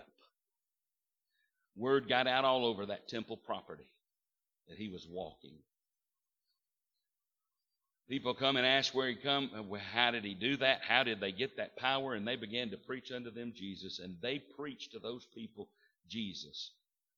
Word 1.76 2.10
got 2.10 2.28
out 2.28 2.46
all 2.46 2.66
over 2.66 2.88
that 2.88 3.08
temple 3.08 3.38
property 3.38 3.88
that 4.68 4.78
he 4.78 4.90
was 4.90 5.08
walking. 5.10 5.56
People 8.10 8.34
come 8.34 8.58
and 8.58 8.68
ask 8.68 8.94
where 8.94 9.08
he 9.08 9.16
come, 9.16 9.50
uh, 9.56 9.78
how 9.94 10.12
did 10.12 10.26
he 10.26 10.34
do 10.34 10.58
that? 10.58 10.82
How 10.86 11.04
did 11.04 11.22
they 11.22 11.32
get 11.32 11.58
that 11.58 11.78
power? 11.78 12.14
And 12.14 12.28
they 12.28 12.36
began 12.36 12.72
to 12.72 12.78
preach 12.78 13.12
unto 13.12 13.32
them 13.32 13.54
Jesus, 13.56 14.00
and 14.00 14.18
they 14.22 14.40
preached 14.40 14.92
to 14.92 15.00
those 15.00 15.26
people 15.34 15.70
Jesus 16.10 16.72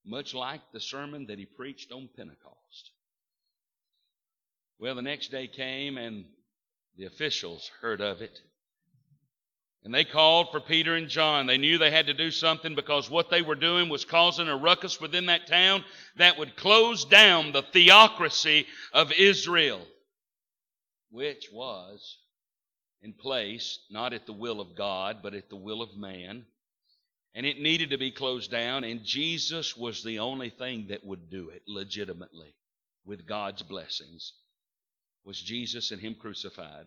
much 0.05 0.33
like 0.33 0.61
the 0.71 0.79
sermon 0.79 1.27
that 1.27 1.39
he 1.39 1.45
preached 1.45 1.91
on 1.91 2.09
Pentecost. 2.15 2.91
Well, 4.79 4.95
the 4.95 5.01
next 5.01 5.31
day 5.31 5.47
came 5.47 5.97
and 5.97 6.25
the 6.97 7.05
officials 7.05 7.69
heard 7.81 8.01
of 8.01 8.21
it. 8.21 8.39
And 9.83 9.93
they 9.93 10.05
called 10.05 10.51
for 10.51 10.61
Peter 10.61 10.95
and 10.95 11.09
John. 11.09 11.45
They 11.45 11.57
knew 11.57 11.77
they 11.77 11.91
had 11.91 12.07
to 12.07 12.13
do 12.13 12.31
something 12.31 12.73
because 12.73 13.09
what 13.09 13.29
they 13.29 13.41
were 13.41 13.55
doing 13.55 13.89
was 13.89 14.05
causing 14.05 14.47
a 14.47 14.55
ruckus 14.55 15.01
within 15.01 15.25
that 15.25 15.47
town 15.47 15.83
that 16.15 16.37
would 16.37 16.55
close 16.55 17.03
down 17.03 17.51
the 17.51 17.63
theocracy 17.63 18.65
of 18.93 19.11
Israel, 19.11 19.81
which 21.11 21.49
was 21.51 22.17
in 23.01 23.13
place 23.13 23.79
not 23.89 24.13
at 24.13 24.25
the 24.25 24.33
will 24.33 24.61
of 24.61 24.75
God, 24.75 25.17
but 25.21 25.33
at 25.33 25.49
the 25.49 25.57
will 25.57 25.81
of 25.81 25.97
man 25.97 26.45
and 27.35 27.45
it 27.45 27.59
needed 27.59 27.89
to 27.89 27.97
be 27.97 28.11
closed 28.11 28.51
down, 28.51 28.83
and 28.83 29.03
Jesus 29.03 29.75
was 29.75 30.03
the 30.03 30.19
only 30.19 30.49
thing 30.49 30.87
that 30.89 31.05
would 31.05 31.29
do 31.29 31.49
it 31.49 31.63
legitimately 31.67 32.53
with 33.05 33.25
God's 33.25 33.63
blessings. 33.63 34.33
Was 35.25 35.41
Jesus 35.41 35.91
and 35.91 36.01
Him 36.01 36.15
crucified. 36.15 36.85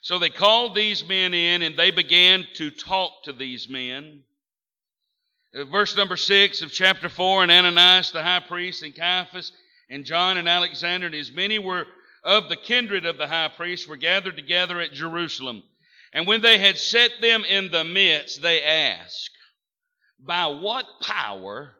So 0.00 0.18
they 0.18 0.30
called 0.30 0.74
these 0.74 1.06
men 1.06 1.34
in 1.34 1.62
and 1.62 1.76
they 1.76 1.90
began 1.90 2.46
to 2.54 2.70
talk 2.70 3.24
to 3.24 3.32
these 3.32 3.68
men. 3.68 4.22
Uh, 5.54 5.64
verse 5.64 5.96
number 5.96 6.16
six 6.16 6.62
of 6.62 6.72
chapter 6.72 7.08
four, 7.08 7.42
and 7.42 7.50
Ananias 7.50 8.12
the 8.12 8.22
high 8.22 8.40
priest, 8.40 8.82
and 8.82 8.94
Caiaphas, 8.94 9.52
and 9.88 10.04
John 10.04 10.36
and 10.36 10.48
Alexander, 10.48 11.06
and 11.06 11.14
as 11.14 11.32
many 11.32 11.58
were 11.58 11.86
of 12.22 12.48
the 12.48 12.56
kindred 12.56 13.06
of 13.06 13.16
the 13.16 13.26
high 13.26 13.48
priest, 13.48 13.88
were 13.88 13.96
gathered 13.96 14.36
together 14.36 14.80
at 14.80 14.92
Jerusalem. 14.92 15.62
And 16.12 16.26
when 16.26 16.42
they 16.42 16.58
had 16.58 16.78
set 16.78 17.12
them 17.20 17.44
in 17.44 17.70
the 17.70 17.84
midst, 17.84 18.42
they 18.42 18.62
asked, 18.62 19.30
By 20.18 20.46
what 20.46 20.84
power 21.02 21.74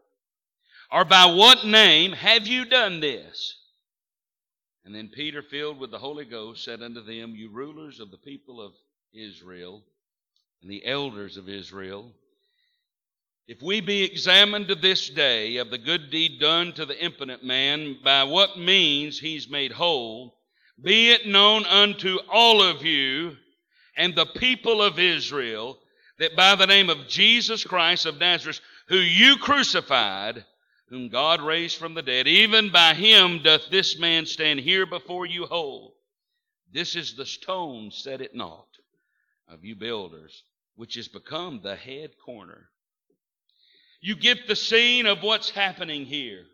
or 0.91 1.05
by 1.05 1.27
what 1.27 1.67
name 1.67 2.13
have 2.13 2.47
you 2.47 2.65
done 2.65 3.01
this? 3.01 3.58
And 4.89 4.97
then 4.97 5.09
Peter, 5.09 5.43
filled 5.43 5.79
with 5.79 5.91
the 5.91 5.99
Holy 5.99 6.25
Ghost, 6.25 6.65
said 6.65 6.81
unto 6.81 7.03
them, 7.03 7.35
You 7.37 7.51
rulers 7.51 8.01
of 8.01 8.11
the 8.11 8.17
people 8.17 8.59
of 8.59 8.73
Israel 9.13 9.83
and 10.63 10.71
the 10.71 10.83
elders 10.87 11.37
of 11.37 11.47
Israel, 11.47 12.11
if 13.47 13.61
we 13.61 13.83
be 13.83 14.03
examined 14.03 14.69
to 14.69 14.75
this 14.75 15.11
day 15.11 15.59
of 15.59 15.69
the 15.69 15.77
good 15.77 16.11
deed 16.11 16.41
done 16.41 16.73
to 16.73 16.87
the 16.87 16.99
impotent 17.05 17.45
man, 17.45 17.99
by 18.03 18.25
what 18.25 18.59
means 18.59 19.21
he's 19.21 19.51
made 19.51 19.73
whole, 19.73 20.39
be 20.83 21.11
it 21.11 21.27
known 21.27 21.67
unto 21.67 22.17
all 22.33 22.63
of 22.63 22.83
you 22.83 23.37
and 23.95 24.15
the 24.15 24.25
people 24.25 24.81
of 24.81 24.99
Israel 24.99 25.79
that 26.19 26.35
by 26.35 26.55
the 26.55 26.67
name 26.67 26.89
of 26.89 27.07
Jesus 27.09 27.63
Christ 27.63 28.07
of 28.07 28.19
Nazareth, 28.19 28.63
who 28.87 28.97
you 28.97 29.37
crucified, 29.37 30.47
whom 30.91 31.09
God 31.09 31.41
raised 31.43 31.77
from 31.77 31.95
the 31.95 32.03
dead, 32.03 32.27
even 32.27 32.71
by 32.71 32.95
him 32.95 33.43
doth 33.43 33.71
this 33.71 33.99
man 33.99 34.27
stand 34.27 34.61
here 34.61 34.87
before 34.87 35.27
you 35.27 35.47
whole. 35.47 35.95
This 36.73 36.97
is 36.97 37.15
the 37.15 37.27
stone 37.27 37.91
set 37.91 38.21
at 38.21 38.35
naught 38.35 38.69
of 39.49 39.65
you 39.65 39.77
builders, 39.77 40.43
which 40.77 40.95
has 40.95 41.09
become 41.09 41.61
the 41.63 41.77
head 41.77 42.11
corner. 42.25 42.69
You 44.01 44.15
get 44.15 44.47
the 44.47 44.57
scene 44.57 45.07
of 45.07 45.23
what's 45.23 45.51
happening 45.51 46.05
here. 46.05 46.45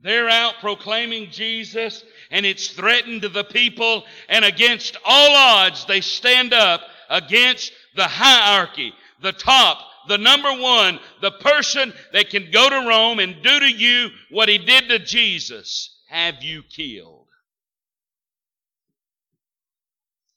They're 0.00 0.28
out 0.28 0.54
proclaiming 0.60 1.30
Jesus, 1.30 2.04
and 2.30 2.44
it's 2.44 2.68
threatened 2.68 3.22
to 3.22 3.28
the 3.28 3.44
people, 3.44 4.04
and 4.28 4.44
against 4.44 4.96
all 5.04 5.34
odds, 5.34 5.86
they 5.86 6.00
stand 6.00 6.52
up 6.52 6.82
against 7.08 7.72
the 7.96 8.06
hierarchy, 8.06 8.92
the 9.22 9.32
top, 9.32 9.78
the 10.08 10.18
number 10.18 10.52
one, 10.52 10.98
the 11.20 11.30
person 11.30 11.92
that 12.12 12.30
can 12.30 12.50
go 12.50 12.68
to 12.68 12.88
Rome 12.88 13.18
and 13.18 13.42
do 13.42 13.60
to 13.60 13.70
you 13.70 14.10
what 14.30 14.48
he 14.48 14.58
did 14.58 14.88
to 14.88 14.98
Jesus, 14.98 16.00
have 16.08 16.42
you 16.42 16.62
killed. 16.62 17.26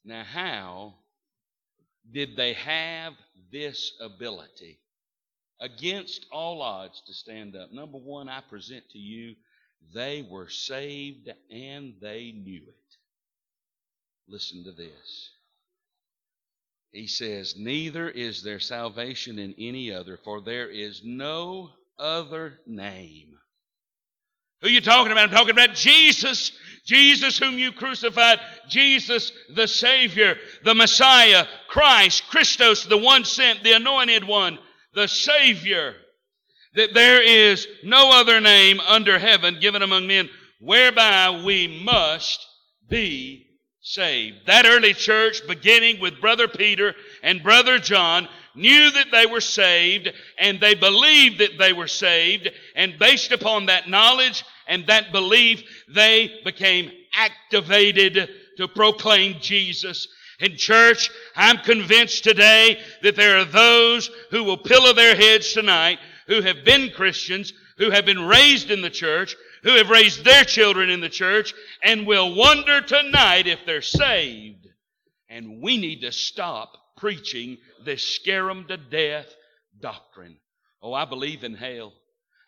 Now, 0.04 0.24
how 0.24 0.94
did 2.10 2.36
they 2.36 2.54
have 2.54 3.12
this 3.52 3.92
ability 4.00 4.78
against 5.60 6.26
all 6.32 6.62
odds 6.62 7.02
to 7.06 7.12
stand 7.12 7.54
up? 7.56 7.72
Number 7.72 7.98
one, 7.98 8.28
I 8.28 8.40
present 8.40 8.84
to 8.92 8.98
you 8.98 9.34
they 9.94 10.26
were 10.28 10.48
saved 10.48 11.30
and 11.50 11.94
they 12.00 12.32
knew 12.32 12.62
it. 12.66 12.96
Listen 14.28 14.64
to 14.64 14.72
this. 14.72 15.30
He 16.92 17.06
says, 17.06 17.54
Neither 17.56 18.08
is 18.08 18.42
there 18.42 18.60
salvation 18.60 19.38
in 19.38 19.54
any 19.58 19.92
other, 19.92 20.18
for 20.24 20.40
there 20.40 20.68
is 20.68 21.02
no 21.04 21.70
other 21.98 22.60
name. 22.66 23.34
Who 24.62 24.68
you 24.68 24.80
talking 24.80 25.12
about? 25.12 25.24
I'm 25.24 25.30
talking 25.30 25.50
about 25.50 25.74
Jesus. 25.74 26.52
Jesus, 26.84 27.38
whom 27.38 27.58
you 27.58 27.70
crucified. 27.70 28.40
Jesus, 28.68 29.30
the 29.54 29.68
Savior, 29.68 30.36
the 30.64 30.74
Messiah, 30.74 31.46
Christ, 31.68 32.24
Christos, 32.28 32.84
the 32.86 32.98
one 32.98 33.24
sent, 33.24 33.62
the 33.62 33.72
anointed 33.72 34.24
one, 34.24 34.58
the 34.94 35.06
Savior 35.06 35.94
that 36.74 36.94
there 36.94 37.20
is 37.22 37.66
no 37.82 38.10
other 38.12 38.40
name 38.40 38.80
under 38.80 39.18
heaven 39.18 39.58
given 39.60 39.82
among 39.82 40.06
men 40.06 40.28
whereby 40.60 41.42
we 41.44 41.82
must 41.84 42.46
be 42.88 43.47
saved. 43.80 44.46
That 44.46 44.66
early 44.66 44.94
church, 44.94 45.46
beginning 45.46 46.00
with 46.00 46.20
Brother 46.20 46.48
Peter 46.48 46.94
and 47.22 47.42
Brother 47.42 47.78
John, 47.78 48.28
knew 48.54 48.90
that 48.90 49.10
they 49.12 49.26
were 49.26 49.40
saved 49.40 50.12
and 50.38 50.60
they 50.60 50.74
believed 50.74 51.38
that 51.38 51.58
they 51.58 51.72
were 51.72 51.86
saved. 51.86 52.50
And 52.74 52.98
based 52.98 53.32
upon 53.32 53.66
that 53.66 53.88
knowledge 53.88 54.44
and 54.66 54.86
that 54.86 55.12
belief, 55.12 55.62
they 55.88 56.40
became 56.44 56.90
activated 57.14 58.28
to 58.56 58.68
proclaim 58.68 59.36
Jesus. 59.40 60.08
In 60.40 60.56
church, 60.56 61.10
I'm 61.34 61.58
convinced 61.58 62.24
today 62.24 62.78
that 63.02 63.16
there 63.16 63.38
are 63.38 63.44
those 63.44 64.10
who 64.30 64.44
will 64.44 64.58
pillow 64.58 64.92
their 64.92 65.16
heads 65.16 65.52
tonight 65.52 65.98
who 66.26 66.42
have 66.42 66.64
been 66.64 66.90
Christians, 66.90 67.52
who 67.78 67.90
have 67.90 68.04
been 68.04 68.26
raised 68.26 68.70
in 68.70 68.82
the 68.82 68.90
church, 68.90 69.34
who 69.62 69.76
have 69.76 69.90
raised 69.90 70.24
their 70.24 70.44
children 70.44 70.90
in 70.90 71.00
the 71.00 71.08
church, 71.08 71.54
and 71.82 72.06
will 72.06 72.34
wonder 72.34 72.80
tonight 72.80 73.46
if 73.46 73.60
they're 73.66 73.82
saved. 73.82 74.66
And 75.28 75.60
we 75.62 75.76
need 75.76 76.00
to 76.02 76.12
stop 76.12 76.72
preaching 76.96 77.58
this 77.84 78.02
scare 78.02 78.50
'em 78.50 78.66
to 78.68 78.76
death 78.76 79.34
doctrine. 79.80 80.38
Oh, 80.82 80.92
I 80.92 81.04
believe 81.04 81.44
in 81.44 81.54
hell. 81.54 81.92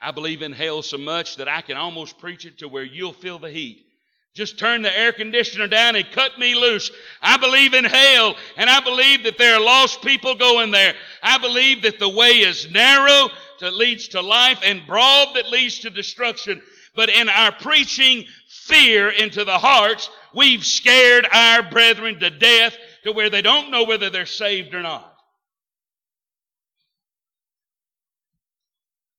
I 0.01 0.13
believe 0.13 0.43
in 0.43 0.53
hell 0.53 0.83
so 0.83 0.99
much 0.99 1.37
that 1.37 1.49
I 1.49 1.61
can 1.61 1.77
almost 1.77 2.19
preach 2.19 2.47
it 2.47 2.59
to 2.59 2.69
where 2.69 2.85
you'll 2.85 3.13
feel 3.13 3.39
the 3.39 3.51
heat. 3.51 3.87
Just 4.35 4.59
turn 4.59 4.83
the 4.83 4.97
air 4.97 5.13
conditioner 5.13 5.67
down 5.67 5.97
and 5.97 6.11
cut 6.13 6.39
me 6.39 6.55
loose. 6.55 6.91
I 7.21 7.37
believe 7.37 7.75
in 7.75 7.85
hell, 7.85 8.37
and 8.57 8.71
I 8.71 8.81
believe 8.81 9.25
that 9.25 9.37
there 9.39 9.57
are 9.57 9.61
lost 9.61 10.03
people 10.03 10.37
going 10.37 10.71
there. 10.71 10.95
I 11.23 11.39
believe 11.39 11.83
that 11.83 11.99
the 11.99 12.09
way 12.09 12.39
is 12.39 12.71
narrow 12.71 13.31
that 13.59 13.75
leads 13.75 14.09
to 14.09 14.23
life 14.23 14.61
and 14.65 14.87
broad 14.87 15.35
that 15.35 15.51
leads 15.51 15.81
to 15.81 15.91
destruction. 15.91 16.63
But 16.95 17.09
in 17.09 17.29
our 17.29 17.53
preaching 17.53 18.27
fear 18.49 19.11
into 19.11 19.45
the 19.45 19.59
hearts, 19.59 20.11
we've 20.35 20.65
scared 20.65 21.27
our 21.33 21.71
brethren 21.71 22.19
to 22.21 22.31
death 22.31 22.77
to 23.05 23.13
where 23.13 23.31
they 23.31 23.43
don't 23.43 23.71
know 23.71 23.85
whether 23.85 24.11
they're 24.11 24.27
saved 24.27 24.75
or 24.75 24.83
not. 24.83 25.07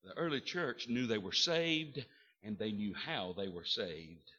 The 0.04 0.18
early 0.18 0.42
church 0.42 0.88
knew 0.90 1.08
they 1.08 1.18
were 1.18 1.32
saved 1.32 2.04
and 2.44 2.58
they 2.58 2.72
knew 2.72 2.94
how 2.94 3.34
they 3.38 3.48
were 3.48 3.66
saved. 3.66 4.32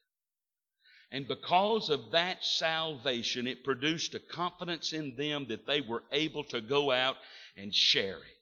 And 1.10 1.28
because 1.28 1.90
of 1.90 2.12
that 2.12 2.42
salvation, 2.42 3.46
it 3.46 3.64
produced 3.64 4.14
a 4.14 4.18
confidence 4.18 4.92
in 4.92 5.14
them 5.16 5.46
that 5.48 5.66
they 5.66 5.82
were 5.82 6.02
able 6.10 6.44
to 6.44 6.60
go 6.60 6.90
out 6.90 7.16
and 7.56 7.74
share 7.74 8.16
it. 8.16 8.41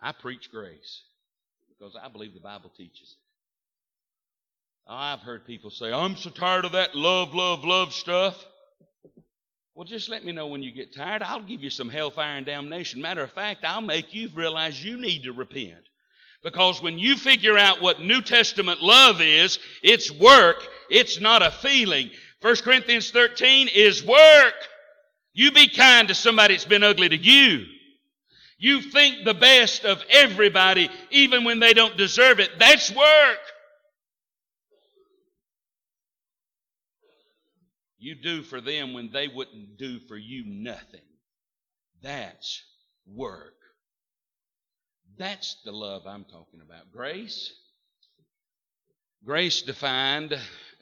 I 0.00 0.12
preach 0.12 0.50
grace 0.50 1.02
because 1.68 1.96
I 2.00 2.08
believe 2.08 2.34
the 2.34 2.40
Bible 2.40 2.70
teaches 2.76 3.16
it. 3.16 3.24
Oh, 4.90 4.94
I've 4.94 5.20
heard 5.20 5.44
people 5.44 5.70
say, 5.70 5.92
I'm 5.92 6.16
so 6.16 6.30
tired 6.30 6.64
of 6.64 6.72
that 6.72 6.94
love, 6.94 7.34
love, 7.34 7.64
love 7.64 7.92
stuff. 7.92 8.42
Well, 9.74 9.84
just 9.84 10.08
let 10.08 10.24
me 10.24 10.32
know 10.32 10.48
when 10.48 10.62
you 10.62 10.72
get 10.72 10.94
tired. 10.94 11.22
I'll 11.22 11.42
give 11.42 11.62
you 11.62 11.70
some 11.70 11.88
hellfire 11.88 12.36
and 12.36 12.46
damnation. 12.46 13.02
Matter 13.02 13.22
of 13.22 13.30
fact, 13.32 13.64
I'll 13.64 13.80
make 13.80 14.14
you 14.14 14.28
realize 14.34 14.82
you 14.82 14.98
need 14.98 15.24
to 15.24 15.32
repent. 15.32 15.84
Because 16.42 16.82
when 16.82 16.98
you 16.98 17.16
figure 17.16 17.58
out 17.58 17.82
what 17.82 18.00
New 18.00 18.22
Testament 18.22 18.80
love 18.80 19.20
is, 19.20 19.58
it's 19.82 20.10
work, 20.10 20.66
it's 20.88 21.20
not 21.20 21.42
a 21.42 21.50
feeling. 21.50 22.10
1 22.40 22.56
Corinthians 22.56 23.10
13 23.10 23.68
is 23.74 24.04
work. 24.04 24.54
You 25.32 25.52
be 25.52 25.68
kind 25.68 26.08
to 26.08 26.14
somebody 26.14 26.54
that's 26.54 26.64
been 26.64 26.82
ugly 26.82 27.08
to 27.08 27.16
you. 27.16 27.66
You 28.58 28.82
think 28.82 29.24
the 29.24 29.34
best 29.34 29.84
of 29.84 30.02
everybody, 30.10 30.90
even 31.10 31.44
when 31.44 31.60
they 31.60 31.74
don't 31.74 31.96
deserve 31.96 32.40
it. 32.40 32.50
That's 32.58 32.90
work. 32.90 33.38
You 37.98 38.16
do 38.16 38.42
for 38.42 38.60
them 38.60 38.94
when 38.94 39.10
they 39.12 39.28
wouldn't 39.28 39.76
do 39.78 40.00
for 40.00 40.16
you 40.16 40.44
nothing. 40.46 41.00
That's 42.02 42.62
work. 43.06 43.54
That's 45.18 45.56
the 45.64 45.72
love 45.72 46.06
I'm 46.06 46.24
talking 46.24 46.60
about. 46.60 46.92
Grace. 46.92 47.52
Grace 49.24 49.62
defined, 49.62 50.38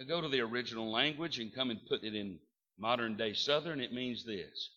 go 0.06 0.20
to 0.20 0.28
the 0.28 0.42
original 0.42 0.92
language 0.92 1.38
and 1.38 1.54
come 1.54 1.70
and 1.70 1.80
put 1.88 2.04
it 2.04 2.14
in 2.14 2.38
modern 2.78 3.16
day 3.16 3.32
Southern. 3.32 3.80
It 3.80 3.92
means 3.92 4.24
this 4.24 4.70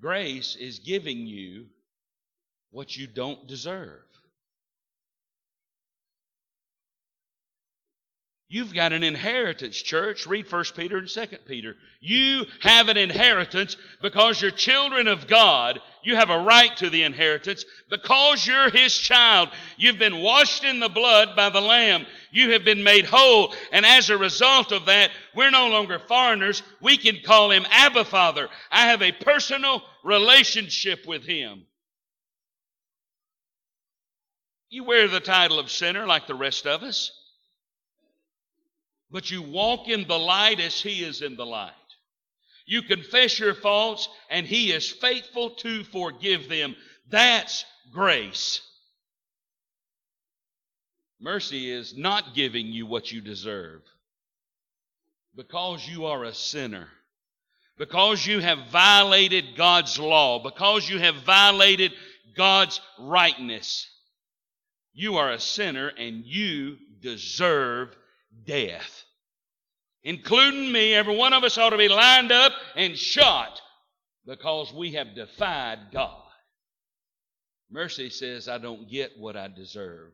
Grace 0.00 0.56
is 0.56 0.80
giving 0.80 1.26
you 1.26 1.66
what 2.70 2.96
you 2.96 3.06
don't 3.06 3.46
deserve. 3.46 4.02
You've 8.50 8.72
got 8.72 8.94
an 8.94 9.02
inheritance, 9.02 9.76
church. 9.76 10.26
Read 10.26 10.50
1 10.50 10.64
Peter 10.74 10.96
and 10.96 11.06
2 11.06 11.26
Peter. 11.46 11.76
You 12.00 12.46
have 12.62 12.88
an 12.88 12.96
inheritance 12.96 13.76
because 14.00 14.40
you're 14.40 14.50
children 14.50 15.06
of 15.06 15.26
God. 15.26 15.80
You 16.02 16.16
have 16.16 16.30
a 16.30 16.40
right 16.40 16.74
to 16.78 16.88
the 16.88 17.02
inheritance 17.02 17.66
because 17.90 18.46
you're 18.46 18.70
His 18.70 18.96
child. 18.96 19.50
You've 19.76 19.98
been 19.98 20.22
washed 20.22 20.64
in 20.64 20.80
the 20.80 20.88
blood 20.88 21.36
by 21.36 21.50
the 21.50 21.60
Lamb. 21.60 22.06
You 22.30 22.52
have 22.52 22.64
been 22.64 22.82
made 22.82 23.04
whole. 23.04 23.52
And 23.70 23.84
as 23.84 24.08
a 24.08 24.16
result 24.16 24.72
of 24.72 24.86
that, 24.86 25.10
we're 25.34 25.50
no 25.50 25.68
longer 25.68 25.98
foreigners. 25.98 26.62
We 26.80 26.96
can 26.96 27.18
call 27.22 27.50
Him 27.50 27.66
Abba 27.70 28.06
Father. 28.06 28.48
I 28.70 28.86
have 28.86 29.02
a 29.02 29.12
personal 29.12 29.82
relationship 30.02 31.06
with 31.06 31.22
Him. 31.22 31.66
You 34.70 34.84
wear 34.84 35.08
the 35.08 35.20
title 35.20 35.58
of 35.58 35.70
sinner 35.70 36.06
like 36.06 36.26
the 36.26 36.34
rest 36.34 36.66
of 36.66 36.82
us. 36.82 37.10
But 39.10 39.30
you 39.30 39.42
walk 39.42 39.88
in 39.88 40.06
the 40.06 40.18
light 40.18 40.60
as 40.60 40.80
He 40.80 41.02
is 41.02 41.22
in 41.22 41.36
the 41.36 41.46
light. 41.46 41.72
You 42.66 42.82
confess 42.82 43.38
your 43.38 43.54
faults, 43.54 44.08
and 44.28 44.46
He 44.46 44.72
is 44.72 44.90
faithful 44.90 45.50
to 45.50 45.84
forgive 45.84 46.48
them. 46.50 46.76
That's 47.08 47.64
grace. 47.90 48.60
Mercy 51.18 51.70
is 51.70 51.96
not 51.96 52.34
giving 52.34 52.66
you 52.66 52.86
what 52.86 53.10
you 53.10 53.20
deserve 53.20 53.82
because 55.34 55.88
you 55.88 56.06
are 56.06 56.24
a 56.24 56.34
sinner, 56.34 56.88
because 57.78 58.26
you 58.26 58.40
have 58.40 58.58
violated 58.70 59.56
God's 59.56 59.98
law, 59.98 60.42
because 60.42 60.88
you 60.88 60.98
have 60.98 61.14
violated 61.22 61.92
God's 62.36 62.80
rightness. 62.98 63.88
You 64.98 65.18
are 65.18 65.30
a 65.30 65.38
sinner 65.38 65.92
and 65.96 66.24
you 66.24 66.76
deserve 67.00 67.94
death. 68.44 69.04
Including 70.02 70.72
me, 70.72 70.92
every 70.92 71.16
one 71.16 71.32
of 71.32 71.44
us 71.44 71.56
ought 71.56 71.70
to 71.70 71.76
be 71.76 71.88
lined 71.88 72.32
up 72.32 72.50
and 72.74 72.98
shot 72.98 73.60
because 74.26 74.72
we 74.74 74.94
have 74.94 75.14
defied 75.14 75.92
God. 75.92 76.24
Mercy 77.70 78.10
says, 78.10 78.48
I 78.48 78.58
don't 78.58 78.90
get 78.90 79.16
what 79.16 79.36
I 79.36 79.46
deserve. 79.46 80.10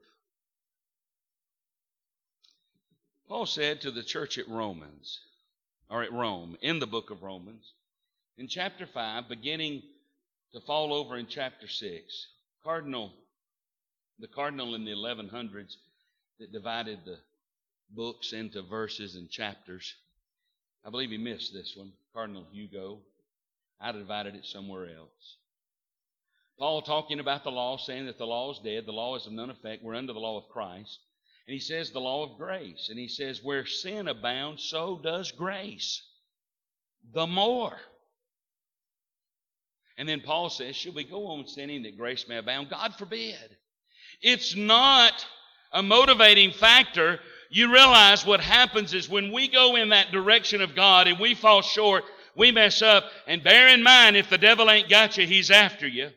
Paul 3.27 3.47
said 3.47 3.81
to 3.81 3.91
the 3.91 4.03
church 4.03 4.37
at 4.37 4.51
Romans, 4.51 5.19
or 5.89 6.03
at 6.03 6.13
Rome, 6.13 6.59
in 6.61 6.79
the 6.79 6.87
book 6.87 7.11
of 7.11 7.23
Romans, 7.23 7.73
in 8.37 8.49
chapter 8.49 8.85
5, 8.85 9.31
beginning 9.31 9.81
to 10.53 10.61
fall 10.61 10.93
over 10.93 11.17
in 11.17 11.27
chapter 11.27 11.69
6, 11.69 12.27
Cardinal, 12.63 13.15
the 14.19 14.29
cardinal 14.29 14.75
in 14.75 14.85
the 14.85 14.93
1100s 14.93 15.75
that 16.39 16.53
divided 16.53 17.01
the 17.05 17.19
books 17.91 18.33
into 18.33 18.63
verses 18.63 19.15
and 19.15 19.31
chapters. 19.31 19.95
I 20.85 20.91
believe 20.91 21.11
he 21.11 21.19
missed 21.19 21.53
this 21.53 21.75
one, 21.77 21.93
Cardinal 22.13 22.47
Hugo. 22.53 22.99
I'd 23.81 23.93
divided 23.93 24.35
it 24.35 24.45
somewhere 24.45 24.87
else. 24.87 25.37
Paul 26.59 26.83
talking 26.83 27.21
about 27.21 27.43
the 27.43 27.51
law, 27.51 27.77
saying 27.77 28.07
that 28.07 28.19
the 28.19 28.27
law 28.27 28.53
is 28.53 28.61
dead, 28.61 28.87
the 28.87 28.93
law 28.93 29.17
is 29.17 29.27
of 29.27 29.33
none 29.33 29.51
effect, 29.51 29.83
we're 29.83 29.97
under 29.97 30.13
the 30.13 30.21
law 30.21 30.39
of 30.39 30.49
Christ. 30.49 30.99
And 31.47 31.53
he 31.53 31.61
says 31.61 31.91
the 31.91 32.01
law 32.01 32.25
of 32.25 32.39
grace. 32.39 32.89
And 32.89 32.99
he 32.99 33.09
says, 33.09 33.43
where 33.43 33.67
sin 33.67 34.09
abounds, 34.09 34.63
so 34.63 35.01
does 35.03 35.33
grace. 35.33 36.03
The 37.13 37.27
more. 37.27 37.77
And 39.99 40.09
then 40.09 40.21
Paul 40.21 40.49
says, 40.49 40.75
should 40.75 40.95
we 40.95 41.05
go 41.05 41.27
on 41.27 41.47
sinning 41.47 41.83
that 41.83 41.99
grace 41.99 42.27
may 42.29 42.39
abound? 42.39 42.71
God 42.71 42.95
forbid. 42.95 43.57
It's 44.25 44.57
not 44.57 45.25
a 45.73 45.83
motivating 45.83 46.51
factor 46.51 47.21
you 47.55 47.73
realize 47.73 48.27
what 48.27 48.41
happens 48.41 48.95
is 48.95 49.09
when 49.09 49.31
we 49.31 49.47
go 49.47 49.77
in 49.77 49.91
that 49.91 50.11
direction 50.11 50.61
of 50.61 50.75
God 50.75 51.07
and 51.07 51.21
we 51.21 51.37
fall 51.37 51.63
short, 51.63 52.03
we 52.37 52.51
mess 52.51 52.83
up. 52.83 53.05
And 53.29 53.45
bear 53.45 53.69
in 53.69 53.85
mind, 53.85 54.17
if 54.17 54.29
the 54.29 54.39
devil 54.39 54.69
ain't 54.69 54.89
got 54.89 55.17
you, 55.17 55.25
he's 55.25 55.53
after 55.53 55.87
you. 55.87 56.11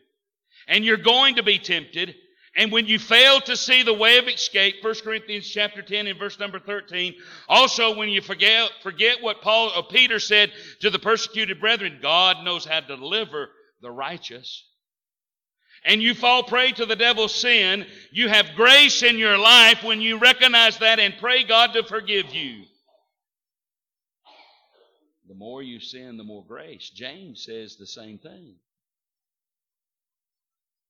And 0.66 0.84
you're 0.84 0.96
going 0.96 1.36
to 1.36 1.44
be 1.44 1.60
tempted. 1.60 2.16
And 2.56 2.72
when 2.72 2.86
you 2.86 2.98
fail 2.98 3.40
to 3.42 3.56
see 3.56 3.84
the 3.84 3.94
way 3.94 4.18
of 4.18 4.26
escape, 4.26 4.82
1 4.82 4.94
Corinthians 5.04 5.48
chapter 5.48 5.80
10 5.80 6.08
and 6.08 6.18
verse 6.18 6.40
number 6.40 6.58
13, 6.58 7.14
also 7.48 7.96
when 7.96 8.08
you 8.08 8.20
forget, 8.20 8.72
forget 8.82 9.22
what 9.22 9.40
Paul 9.40 9.70
or 9.76 9.84
Peter 9.84 10.18
said 10.18 10.50
to 10.80 10.90
the 10.90 10.98
persecuted 10.98 11.60
brethren, 11.60 12.00
God 12.02 12.44
knows 12.44 12.64
how 12.64 12.80
to 12.80 12.96
deliver 12.96 13.50
the 13.80 13.92
righteous 13.92 14.64
and 15.88 16.02
you 16.02 16.12
fall 16.12 16.42
prey 16.42 16.70
to 16.72 16.84
the 16.84 16.94
devil's 16.94 17.34
sin, 17.34 17.86
you 18.12 18.28
have 18.28 18.54
grace 18.54 19.02
in 19.02 19.16
your 19.16 19.38
life 19.38 19.82
when 19.82 20.02
you 20.02 20.18
recognize 20.18 20.78
that 20.78 21.00
and 21.00 21.14
pray 21.18 21.44
God 21.44 21.72
to 21.72 21.82
forgive 21.82 22.34
you. 22.34 22.64
The 25.28 25.34
more 25.34 25.62
you 25.62 25.80
sin, 25.80 26.18
the 26.18 26.24
more 26.24 26.44
grace. 26.46 26.90
James 26.90 27.42
says 27.42 27.76
the 27.76 27.86
same 27.86 28.18
thing. 28.18 28.56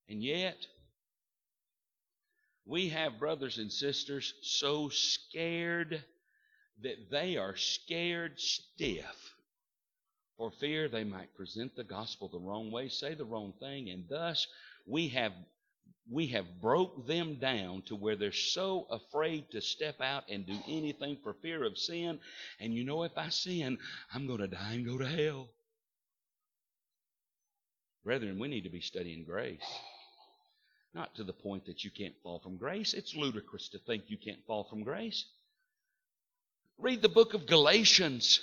And 0.08 0.20
yet, 0.20 0.66
we 2.66 2.88
have 2.88 3.20
brothers 3.20 3.58
and 3.58 3.70
sisters 3.70 4.34
so 4.42 4.88
scared 4.88 6.02
that 6.82 7.08
they 7.08 7.36
are 7.36 7.56
scared 7.56 8.40
stiff 8.40 9.34
for 10.36 10.52
fear 10.52 10.88
they 10.88 11.04
might 11.04 11.34
present 11.34 11.74
the 11.76 11.84
gospel 11.84 12.28
the 12.28 12.38
wrong 12.38 12.70
way, 12.70 12.88
say 12.88 13.14
the 13.14 13.24
wrong 13.24 13.52
thing, 13.60 13.90
and 13.90 14.04
thus 14.08 14.46
we 14.88 15.08
have 15.08 15.32
we 16.10 16.28
have 16.28 16.46
broke 16.60 17.06
them 17.06 17.34
down 17.34 17.82
to 17.82 17.94
where 17.94 18.16
they're 18.16 18.32
so 18.32 18.86
afraid 18.90 19.50
to 19.50 19.60
step 19.60 20.00
out 20.00 20.24
and 20.30 20.46
do 20.46 20.56
anything 20.66 21.18
for 21.22 21.34
fear 21.34 21.64
of 21.64 21.76
sin. 21.76 22.18
And 22.60 22.72
you 22.72 22.82
know, 22.82 23.02
if 23.02 23.12
I 23.16 23.28
sin, 23.28 23.76
I'm 24.14 24.26
going 24.26 24.40
to 24.40 24.48
die 24.48 24.72
and 24.72 24.86
go 24.86 24.96
to 24.96 25.06
hell. 25.06 25.48
Brethren, 28.04 28.38
we 28.38 28.48
need 28.48 28.64
to 28.64 28.70
be 28.70 28.80
studying 28.80 29.24
grace. 29.24 29.60
Not 30.94 31.14
to 31.16 31.24
the 31.24 31.34
point 31.34 31.66
that 31.66 31.84
you 31.84 31.90
can't 31.90 32.14
fall 32.22 32.40
from 32.40 32.56
grace. 32.56 32.94
It's 32.94 33.14
ludicrous 33.14 33.68
to 33.70 33.78
think 33.78 34.04
you 34.06 34.16
can't 34.16 34.44
fall 34.46 34.64
from 34.64 34.84
grace. 34.84 35.26
Read 36.78 37.02
the 37.02 37.10
book 37.10 37.34
of 37.34 37.46
Galatians. 37.46 38.40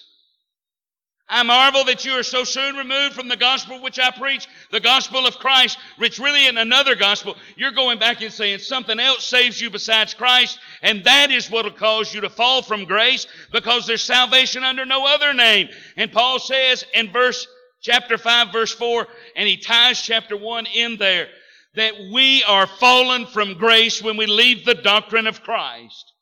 I 1.27 1.41
marvel 1.41 1.83
that 1.85 2.05
you 2.05 2.11
are 2.13 2.23
so 2.23 2.43
soon 2.43 2.75
removed 2.75 3.15
from 3.15 3.27
the 3.27 3.35
gospel 3.35 3.81
which 3.81 3.97
I 3.97 4.11
preach, 4.11 4.47
the 4.71 4.79
gospel 4.79 5.25
of 5.25 5.39
Christ, 5.39 5.79
which 5.97 6.19
really 6.19 6.45
in 6.45 6.57
another 6.57 6.95
gospel, 6.95 7.35
you're 7.55 7.71
going 7.71 7.97
back 7.97 8.21
and 8.21 8.31
saying 8.31 8.59
something 8.59 8.99
else 8.99 9.25
saves 9.25 9.59
you 9.59 9.71
besides 9.71 10.13
Christ, 10.13 10.59
and 10.83 11.03
that 11.05 11.31
is 11.31 11.49
what 11.49 11.65
will 11.65 11.71
cause 11.71 12.13
you 12.13 12.21
to 12.21 12.29
fall 12.29 12.61
from 12.61 12.85
grace 12.85 13.25
because 13.51 13.88
there's 13.88 14.03
salvation 14.03 14.63
under 14.63 14.85
no 14.85 15.07
other 15.07 15.33
name. 15.33 15.67
And 15.97 16.11
Paul 16.11 16.38
says 16.38 16.85
in 16.93 17.11
verse 17.11 17.47
chapter 17.81 18.19
5, 18.19 18.51
verse 18.51 18.73
4, 18.73 19.07
and 19.35 19.47
he 19.47 19.57
ties 19.57 19.99
chapter 20.01 20.38
1 20.38 20.67
in 20.75 20.97
there, 20.97 21.27
that 21.73 21.93
we 22.13 22.43
are 22.43 22.67
fallen 22.67 23.25
from 23.25 23.55
grace 23.55 24.01
when 24.01 24.15
we 24.15 24.27
leave 24.27 24.63
the 24.63 24.75
doctrine 24.75 25.25
of 25.25 25.41
Christ. 25.41 26.13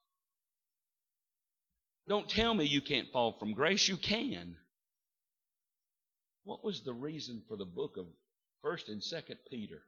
Don't 2.07 2.29
tell 2.29 2.53
me 2.53 2.65
you 2.65 2.81
can't 2.81 3.11
fall 3.11 3.37
from 3.37 3.53
grace. 3.53 3.87
You 3.89 3.97
can. 3.97 4.55
What 6.43 6.63
was 6.63 6.82
the 6.82 6.93
reason 6.93 7.41
for 7.47 7.58
the 7.58 7.65
book 7.65 7.97
of 7.97 8.06
1st 8.65 8.89
and 8.89 9.01
2nd 9.01 9.38
Peter? 9.49 9.82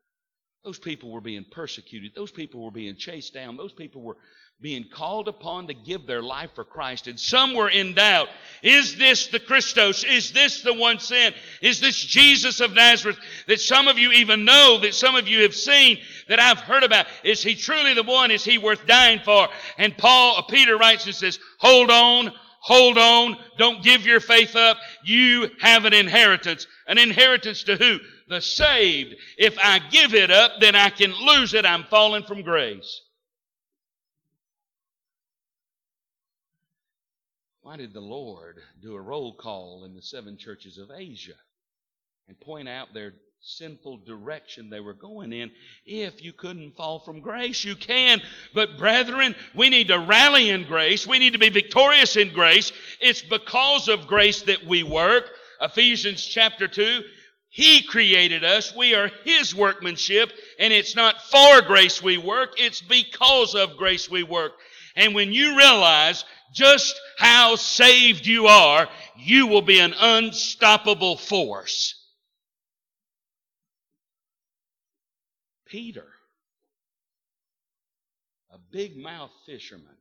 Those 0.63 0.79
people 0.79 1.11
were 1.11 1.21
being 1.21 1.45
persecuted. 1.51 2.13
Those 2.15 2.31
people 2.31 2.63
were 2.63 2.71
being 2.71 2.95
chased 2.95 3.35
down. 3.35 3.55
Those 3.55 3.71
people 3.71 4.01
were 4.01 4.17
being 4.61 4.85
called 4.91 5.27
upon 5.27 5.67
to 5.67 5.75
give 5.75 6.07
their 6.07 6.23
life 6.23 6.49
for 6.55 6.63
Christ. 6.63 7.05
And 7.07 7.19
some 7.19 7.53
were 7.53 7.69
in 7.69 7.93
doubt. 7.93 8.29
Is 8.63 8.97
this 8.97 9.27
the 9.27 9.39
Christos? 9.39 10.03
Is 10.03 10.31
this 10.31 10.61
the 10.61 10.73
one 10.73 10.97
sent? 10.97 11.35
Is 11.61 11.81
this 11.81 12.03
Jesus 12.03 12.61
of 12.61 12.73
Nazareth 12.73 13.17
that 13.47 13.59
some 13.59 13.87
of 13.87 13.99
you 13.99 14.11
even 14.13 14.43
know, 14.43 14.79
that 14.79 14.95
some 14.95 15.15
of 15.15 15.27
you 15.27 15.43
have 15.43 15.53
seen, 15.53 15.99
that 16.29 16.39
I've 16.39 16.61
heard 16.61 16.83
about? 16.83 17.05
Is 17.23 17.43
he 17.43 17.53
truly 17.53 17.93
the 17.93 18.01
one? 18.01 18.31
Is 18.31 18.43
he 18.43 18.57
worth 18.57 18.87
dying 18.87 19.19
for? 19.23 19.49
And 19.77 19.95
Paul, 19.95 20.37
uh, 20.37 20.41
Peter 20.43 20.77
writes 20.77 21.05
and 21.05 21.13
says, 21.13 21.37
hold 21.59 21.91
on, 21.91 22.31
hold 22.65 22.97
on, 22.97 23.37
don't 23.59 23.83
give 23.83 24.07
your 24.07 24.19
faith 24.19 24.55
up. 24.55 24.77
You 25.03 25.51
have 25.61 25.85
an 25.85 25.93
inheritance. 25.93 26.65
An 26.87 26.97
inheritance 26.97 27.63
to 27.63 27.75
who? 27.75 27.99
The 28.27 28.41
saved. 28.41 29.15
If 29.37 29.55
I 29.59 29.79
give 29.91 30.15
it 30.15 30.31
up, 30.31 30.53
then 30.59 30.75
I 30.75 30.89
can 30.89 31.13
lose 31.13 31.53
it. 31.53 31.63
I'm 31.63 31.83
falling 31.83 32.23
from 32.23 32.41
grace. 32.41 33.01
Why 37.61 37.77
did 37.77 37.93
the 37.93 38.01
Lord 38.01 38.57
do 38.81 38.95
a 38.95 39.01
roll 39.01 39.35
call 39.35 39.85
in 39.85 39.93
the 39.93 40.01
seven 40.01 40.35
churches 40.35 40.79
of 40.79 40.89
Asia 40.89 41.33
and 42.27 42.39
point 42.39 42.67
out 42.67 42.93
their 42.95 43.13
sinful 43.47 43.97
direction 43.97 44.71
they 44.71 44.79
were 44.79 44.95
going 44.95 45.31
in? 45.31 45.51
If 45.85 46.23
you 46.23 46.33
couldn't 46.33 46.75
fall 46.75 46.99
from 46.99 47.21
grace, 47.21 47.63
you 47.63 47.75
can. 47.75 48.19
But 48.55 48.77
brethren, 48.79 49.35
we 49.53 49.69
need 49.69 49.89
to 49.89 49.99
rally 49.99 50.49
in 50.49 50.63
grace. 50.63 51.05
We 51.05 51.19
need 51.19 51.33
to 51.33 51.39
be 51.39 51.49
victorious 51.49 52.15
in 52.15 52.33
grace. 52.33 52.71
It's 52.99 53.21
because 53.21 53.87
of 53.87 54.07
grace 54.07 54.41
that 54.43 54.65
we 54.65 54.81
work. 54.81 55.29
Ephesians 55.61 56.25
chapter 56.25 56.67
2. 56.67 57.01
He 57.49 57.83
created 57.83 58.43
us. 58.43 58.75
We 58.75 58.95
are 58.95 59.11
His 59.23 59.53
workmanship. 59.53 60.31
And 60.57 60.73
it's 60.73 60.95
not 60.95 61.21
for 61.21 61.61
grace 61.61 62.01
we 62.01 62.17
work. 62.17 62.55
It's 62.57 62.81
because 62.81 63.53
of 63.53 63.77
grace 63.77 64.09
we 64.09 64.23
work. 64.23 64.53
And 64.95 65.13
when 65.13 65.31
you 65.31 65.55
realize 65.55 66.25
just 66.51 66.99
how 67.19 67.57
saved 67.57 68.25
you 68.25 68.47
are, 68.47 68.87
you 69.17 69.45
will 69.45 69.61
be 69.61 69.79
an 69.79 69.93
unstoppable 69.99 71.17
force. 71.17 71.93
Peter, 75.65 76.07
a 78.51 78.57
big 78.71 78.95
mouth 78.97 79.31
fisherman, 79.45 79.97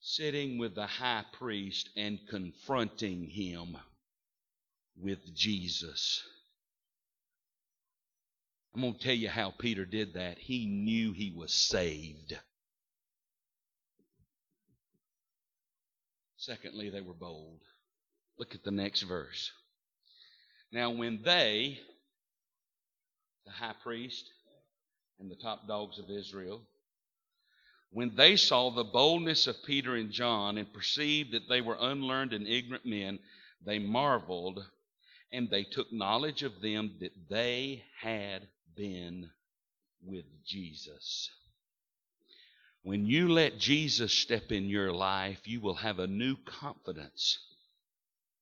sitting 0.00 0.58
with 0.58 0.74
the 0.74 0.86
high 0.86 1.24
priest 1.32 1.90
and 1.96 2.18
confronting 2.28 3.26
him 3.26 3.76
with 4.96 5.34
Jesus. 5.34 6.22
I'm 8.74 8.82
going 8.82 8.94
to 8.94 9.00
tell 9.00 9.14
you 9.14 9.28
how 9.28 9.52
Peter 9.58 9.84
did 9.84 10.14
that. 10.14 10.38
He 10.38 10.66
knew 10.66 11.12
he 11.12 11.32
was 11.36 11.52
saved. 11.52 12.38
Secondly, 16.36 16.88
they 16.88 17.00
were 17.00 17.12
bold. 17.12 17.60
Look 18.38 18.54
at 18.54 18.64
the 18.64 18.70
next 18.70 19.02
verse. 19.02 19.50
Now, 20.72 20.90
when 20.90 21.20
they, 21.22 21.80
the 23.44 23.52
high 23.52 23.74
priest 23.82 24.30
and 25.18 25.30
the 25.30 25.36
top 25.36 25.66
dogs 25.66 25.98
of 25.98 26.10
Israel, 26.10 26.62
when 27.92 28.14
they 28.16 28.36
saw 28.36 28.70
the 28.70 28.84
boldness 28.84 29.46
of 29.46 29.64
Peter 29.64 29.96
and 29.96 30.10
John 30.10 30.58
and 30.58 30.72
perceived 30.72 31.32
that 31.32 31.48
they 31.48 31.60
were 31.60 31.76
unlearned 31.78 32.32
and 32.32 32.46
ignorant 32.46 32.86
men, 32.86 33.18
they 33.64 33.78
marveled 33.78 34.64
and 35.32 35.50
they 35.50 35.64
took 35.64 35.92
knowledge 35.92 36.42
of 36.42 36.60
them 36.60 36.92
that 37.00 37.12
they 37.28 37.84
had 38.00 38.46
been 38.76 39.30
with 40.02 40.24
Jesus. 40.44 41.30
When 42.82 43.06
you 43.06 43.28
let 43.28 43.58
Jesus 43.58 44.12
step 44.12 44.50
in 44.50 44.68
your 44.68 44.92
life, 44.92 45.40
you 45.44 45.60
will 45.60 45.74
have 45.74 45.98
a 45.98 46.06
new 46.06 46.36
confidence 46.46 47.38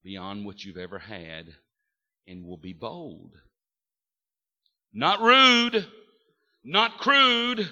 beyond 0.04 0.46
what 0.46 0.64
you've 0.64 0.76
ever 0.76 0.98
had 0.98 1.54
and 2.26 2.46
will 2.46 2.56
be 2.56 2.72
bold. 2.72 3.32
Not 4.98 5.20
rude, 5.20 5.86
not 6.64 6.98
crude, 6.98 7.68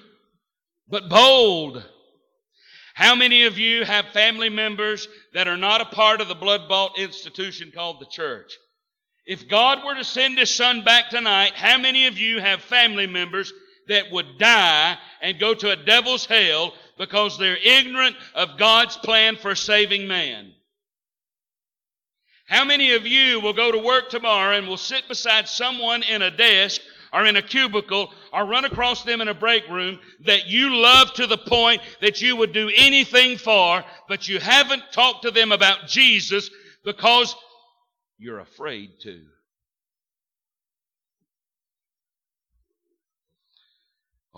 but 0.87 1.09
bold. 1.09 1.85
How 2.95 3.17
many 3.17 3.47
of 3.47 3.59
you 3.59 3.85
have 3.85 4.07
family 4.11 4.49
members 4.49 5.09
that 5.35 5.49
are 5.49 5.57
not 5.57 5.81
a 5.81 5.87
part 5.87 6.21
of 6.21 6.29
the 6.29 6.37
blood 6.37 6.69
bought 6.69 6.97
institution 6.97 7.73
called 7.75 7.99
the 7.99 8.07
church? 8.07 8.57
If 9.27 9.49
God 9.49 9.85
were 9.85 9.97
to 9.97 10.05
send 10.05 10.39
His 10.39 10.55
Son 10.55 10.85
back 10.85 11.11
tonight, 11.11 11.55
how 11.57 11.79
many 11.79 12.07
of 12.07 12.17
you 12.17 12.41
have 12.41 12.61
family 12.61 13.09
members 13.09 13.53
that 13.89 14.13
would 14.13 14.39
die 14.39 14.97
and 15.21 15.41
go 15.41 15.53
to 15.53 15.73
a 15.73 15.85
devil's 15.85 16.27
hell 16.27 16.75
because 16.97 17.39
they're 17.39 17.57
ignorant 17.57 18.15
of 18.37 18.57
God's 18.57 18.97
plan 18.99 19.35
for 19.35 19.57
saving 19.57 20.07
man. 20.07 20.53
How 22.47 22.65
many 22.65 22.93
of 22.93 23.05
you 23.05 23.41
will 23.41 23.53
go 23.53 23.73
to 23.73 23.79
work 23.79 24.11
tomorrow 24.11 24.57
and 24.57 24.69
will 24.69 24.77
sit 24.77 25.09
beside 25.09 25.49
someone 25.49 26.05
in 26.05 26.23
a 26.23 26.31
desk 26.31 26.81
or 27.13 27.25
in 27.25 27.37
a 27.37 27.43
cubicle 27.43 28.13
or 28.33 28.47
run 28.47 28.65
across 28.65 29.03
them 29.05 29.21
in 29.21 29.29
a 29.29 29.35
break 29.35 29.69
room 29.69 29.99
that 30.25 30.47
you 30.47 30.75
love 30.75 31.13
to 31.15 31.27
the 31.27 31.39
point 31.39 31.83
that 32.01 32.21
you 32.21 32.37
would 32.37 32.53
do 32.53 32.71
anything 32.77 33.39
for, 33.39 33.85
but 34.09 34.29
you 34.29 34.39
haven't 34.39 34.83
talked 34.93 35.23
to 35.23 35.31
them 35.31 35.53
about 35.53 35.87
Jesus 35.87 36.51
because 36.85 37.35
you're 38.19 38.41
afraid 38.41 38.91
to? 39.01 39.21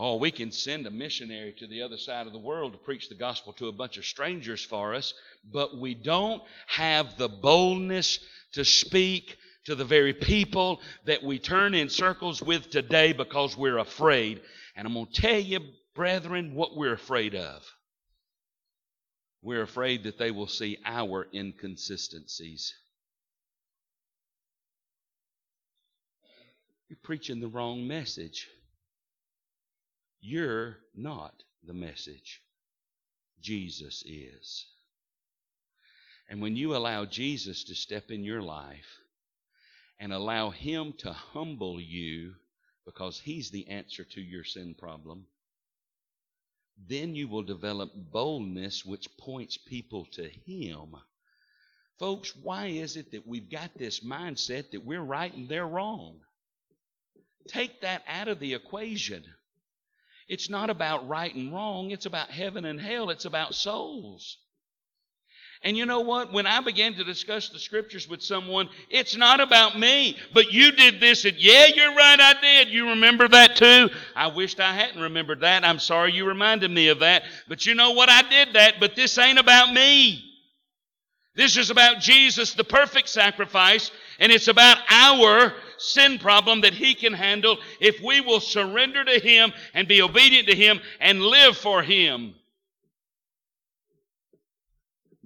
Oh, 0.01 0.15
we 0.15 0.31
can 0.31 0.53
send 0.53 0.87
a 0.87 0.93
missionary 0.93 1.53
to 1.59 1.67
the 1.67 1.83
other 1.83 1.97
side 1.97 2.29
of 2.29 2.33
the 2.33 2.39
world 2.39 2.73
to 2.73 2.79
preach 2.79 3.09
the 3.09 3.17
gospel 3.17 3.53
to 3.55 3.67
a 3.67 3.73
bunch 3.73 3.99
of 3.99 4.05
strangers 4.05 4.65
for 4.65 4.95
us, 4.95 5.13
but 5.53 5.77
we 5.77 5.93
don't 5.93 6.41
have 6.69 7.19
the 7.19 7.29
boldness 7.29 8.21
to 8.53 8.65
speak 8.65 9.37
to 9.69 9.75
the 9.75 9.85
very 9.85 10.15
people 10.15 10.81
that 11.05 11.23
we 11.23 11.39
turn 11.39 11.75
in 11.75 11.91
circles 11.91 12.43
with 12.43 12.71
today 12.71 13.13
because 13.13 13.55
we're 13.55 13.77
afraid. 13.77 14.41
And 14.75 14.87
I'm 14.87 14.95
going 14.95 15.09
to 15.09 15.21
tell 15.21 15.39
you, 15.39 15.61
brethren, 15.95 16.55
what 16.55 16.75
we're 16.75 16.95
afraid 16.95 17.35
of. 17.35 17.63
We're 19.43 19.61
afraid 19.61 20.05
that 20.05 20.17
they 20.17 20.31
will 20.31 20.47
see 20.47 20.79
our 20.87 21.27
inconsistencies. 21.35 22.73
You're 26.89 26.99
preaching 27.03 27.41
the 27.41 27.49
wrong 27.49 27.87
message. 27.87 28.49
You're 30.23 30.79
not 30.97 31.35
the 31.63 31.75
message. 31.75 32.41
Jesus 33.43 34.03
is. 34.07 34.65
And 36.31 36.41
when 36.41 36.57
you 36.57 36.75
allow 36.75 37.05
Jesus 37.05 37.65
to 37.65 37.75
step 37.75 38.11
in 38.11 38.25
your 38.25 38.41
life 38.41 38.99
and 40.01 40.13
allow 40.13 40.51
Him 40.51 40.95
to 40.99 41.13
humble 41.13 41.81
you 41.81 42.35
because 42.85 43.21
He's 43.21 43.51
the 43.51 43.69
answer 43.69 44.05
to 44.05 44.21
your 44.21 44.45
sin 44.45 44.75
problem, 44.79 45.27
then 46.89 47.15
you 47.15 47.29
will 47.29 47.43
develop 47.43 47.91
boldness 47.95 48.85
which 48.85 49.09
points 49.19 49.59
people 49.59 50.07
to 50.13 50.29
Him. 50.47 50.95
Folks, 51.99 52.35
why 52.37 52.67
is 52.67 52.97
it 52.97 53.11
that 53.13 53.27
we've 53.27 53.51
got 53.51 53.77
this 53.77 54.01
mindset 54.01 54.71
that 54.71 54.85
we're 54.85 55.03
right 55.03 55.35
and 55.35 55.49
they're 55.49 55.67
wrong? 55.67 56.21
Take 57.49 57.81
that 57.81 58.05
out 58.07 58.29
of 58.29 58.39
the 58.39 58.55
equation. 58.55 59.25
It's 60.29 60.49
not 60.49 60.71
about 60.71 61.09
right 61.09 61.35
and 61.35 61.53
wrong. 61.53 61.91
It's 61.91 62.07
about 62.07 62.31
heaven 62.31 62.65
and 62.65 62.81
hell. 62.81 63.11
It's 63.11 63.25
about 63.25 63.55
souls. 63.55 64.39
And 65.65 65.77
you 65.77 65.87
know 65.87 66.01
what? 66.01 66.33
When 66.33 66.47
I 66.47 66.61
began 66.61 66.95
to 66.95 67.05
discuss 67.05 67.49
the 67.49 67.59
scriptures 67.59 68.09
with 68.09 68.23
someone, 68.23 68.69
it's 68.91 69.17
not 69.17 69.41
about 69.41 69.79
me, 69.79 70.17
but 70.33 70.53
you 70.53 70.71
did 70.71 71.01
this 71.01 71.25
and 71.25 71.37
yeah, 71.37 71.67
you're 71.75 71.95
right, 71.95 72.21
I 72.21 72.35
did. 72.41 72.69
You 72.69 72.91
remember 72.91 73.27
that 73.29 73.57
too? 73.57 73.91
I 74.15 74.29
wished 74.29 74.61
I 74.61 74.73
hadn't 74.73 75.01
remembered 75.01 75.41
that. 75.41 75.65
I'm 75.65 75.81
sorry 75.81 76.13
you 76.13 76.27
reminded 76.27 76.71
me 76.71 76.89
of 76.89 77.01
that. 77.01 77.25
But 77.49 77.67
you 77.67 77.75
know 77.75 77.91
what? 77.91 78.09
I 78.09 78.23
did 78.23 78.53
that, 78.55 78.75
but 78.79 78.95
this 78.95 79.19
ain't 79.19 79.39
about 79.39 79.73
me. 79.73 80.25
This 81.35 81.57
is 81.57 81.71
about 81.71 82.01
Jesus, 82.01 82.55
the 82.55 82.65
perfect 82.65 83.09
sacrifice, 83.09 83.93
and 84.19 84.33
it's 84.33 84.49
about 84.49 84.79
our 84.91 85.55
sin 85.77 86.19
problem 86.19 86.63
that 86.63 86.75
He 86.75 86.95
can 86.95 87.13
handle 87.13 87.59
if 87.81 88.01
we 88.01 88.21
will 88.21 88.41
surrender 88.41 89.05
to 89.05 89.21
Him 89.21 89.53
and 89.73 89.87
be 89.87 90.03
obedient 90.03 90.49
to 90.49 90.57
Him 90.57 90.81
and 91.01 91.23
live 91.23 91.57
for 91.57 91.83
Him. 91.83 92.35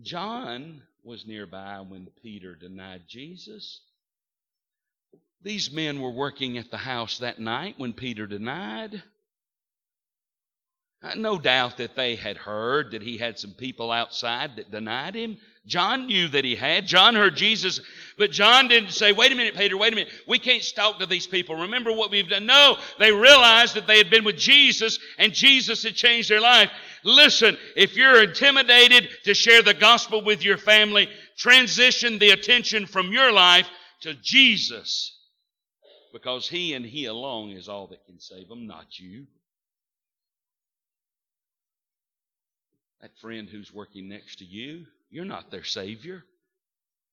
John 0.02 0.82
was 1.04 1.26
nearby 1.26 1.80
when 1.80 2.08
Peter 2.22 2.54
denied 2.54 3.02
Jesus. 3.08 3.80
These 5.42 5.72
men 5.72 6.00
were 6.00 6.12
working 6.12 6.58
at 6.58 6.70
the 6.70 6.76
house 6.76 7.18
that 7.18 7.38
night 7.38 7.74
when 7.78 7.92
Peter 7.92 8.26
denied. 8.26 9.02
Uh, 11.02 11.14
no 11.16 11.36
doubt 11.36 11.78
that 11.78 11.96
they 11.96 12.14
had 12.14 12.36
heard 12.36 12.92
that 12.92 13.02
he 13.02 13.18
had 13.18 13.36
some 13.36 13.50
people 13.50 13.90
outside 13.90 14.56
that 14.56 14.70
denied 14.70 15.16
him. 15.16 15.36
John 15.66 16.06
knew 16.06 16.28
that 16.28 16.44
he 16.44 16.54
had. 16.54 16.86
John 16.86 17.14
heard 17.14 17.36
Jesus, 17.36 17.80
but 18.18 18.30
John 18.30 18.68
didn't 18.68 18.90
say, 18.90 19.12
wait 19.12 19.32
a 19.32 19.34
minute, 19.34 19.56
Peter, 19.56 19.76
wait 19.76 19.92
a 19.92 19.96
minute. 19.96 20.12
We 20.26 20.38
can't 20.38 20.62
talk 20.74 20.98
to 20.98 21.06
these 21.06 21.26
people. 21.26 21.56
Remember 21.56 21.92
what 21.92 22.10
we've 22.10 22.28
done. 22.28 22.46
No, 22.46 22.78
they 22.98 23.12
realized 23.12 23.74
that 23.74 23.86
they 23.86 23.98
had 23.98 24.10
been 24.10 24.24
with 24.24 24.36
Jesus 24.36 24.98
and 25.18 25.32
Jesus 25.32 25.82
had 25.82 25.94
changed 25.94 26.30
their 26.30 26.40
life. 26.40 26.70
Listen, 27.04 27.56
if 27.76 27.96
you're 27.96 28.22
intimidated 28.22 29.08
to 29.24 29.34
share 29.34 29.62
the 29.62 29.74
gospel 29.74 30.24
with 30.24 30.44
your 30.44 30.58
family, 30.58 31.08
transition 31.36 32.18
the 32.18 32.30
attention 32.30 32.86
from 32.86 33.12
your 33.12 33.32
life 33.32 33.68
to 34.02 34.14
Jesus 34.14 35.16
because 36.12 36.48
he 36.48 36.74
and 36.74 36.84
he 36.84 37.06
alone 37.06 37.50
is 37.50 37.68
all 37.68 37.86
that 37.88 38.04
can 38.04 38.20
save 38.20 38.48
them, 38.48 38.66
not 38.66 38.98
you. 38.98 39.26
That 43.02 43.18
friend 43.20 43.48
who's 43.48 43.74
working 43.74 44.08
next 44.08 44.38
to 44.38 44.44
you, 44.44 44.86
you're 45.10 45.24
not 45.24 45.50
their 45.50 45.64
Savior. 45.64 46.22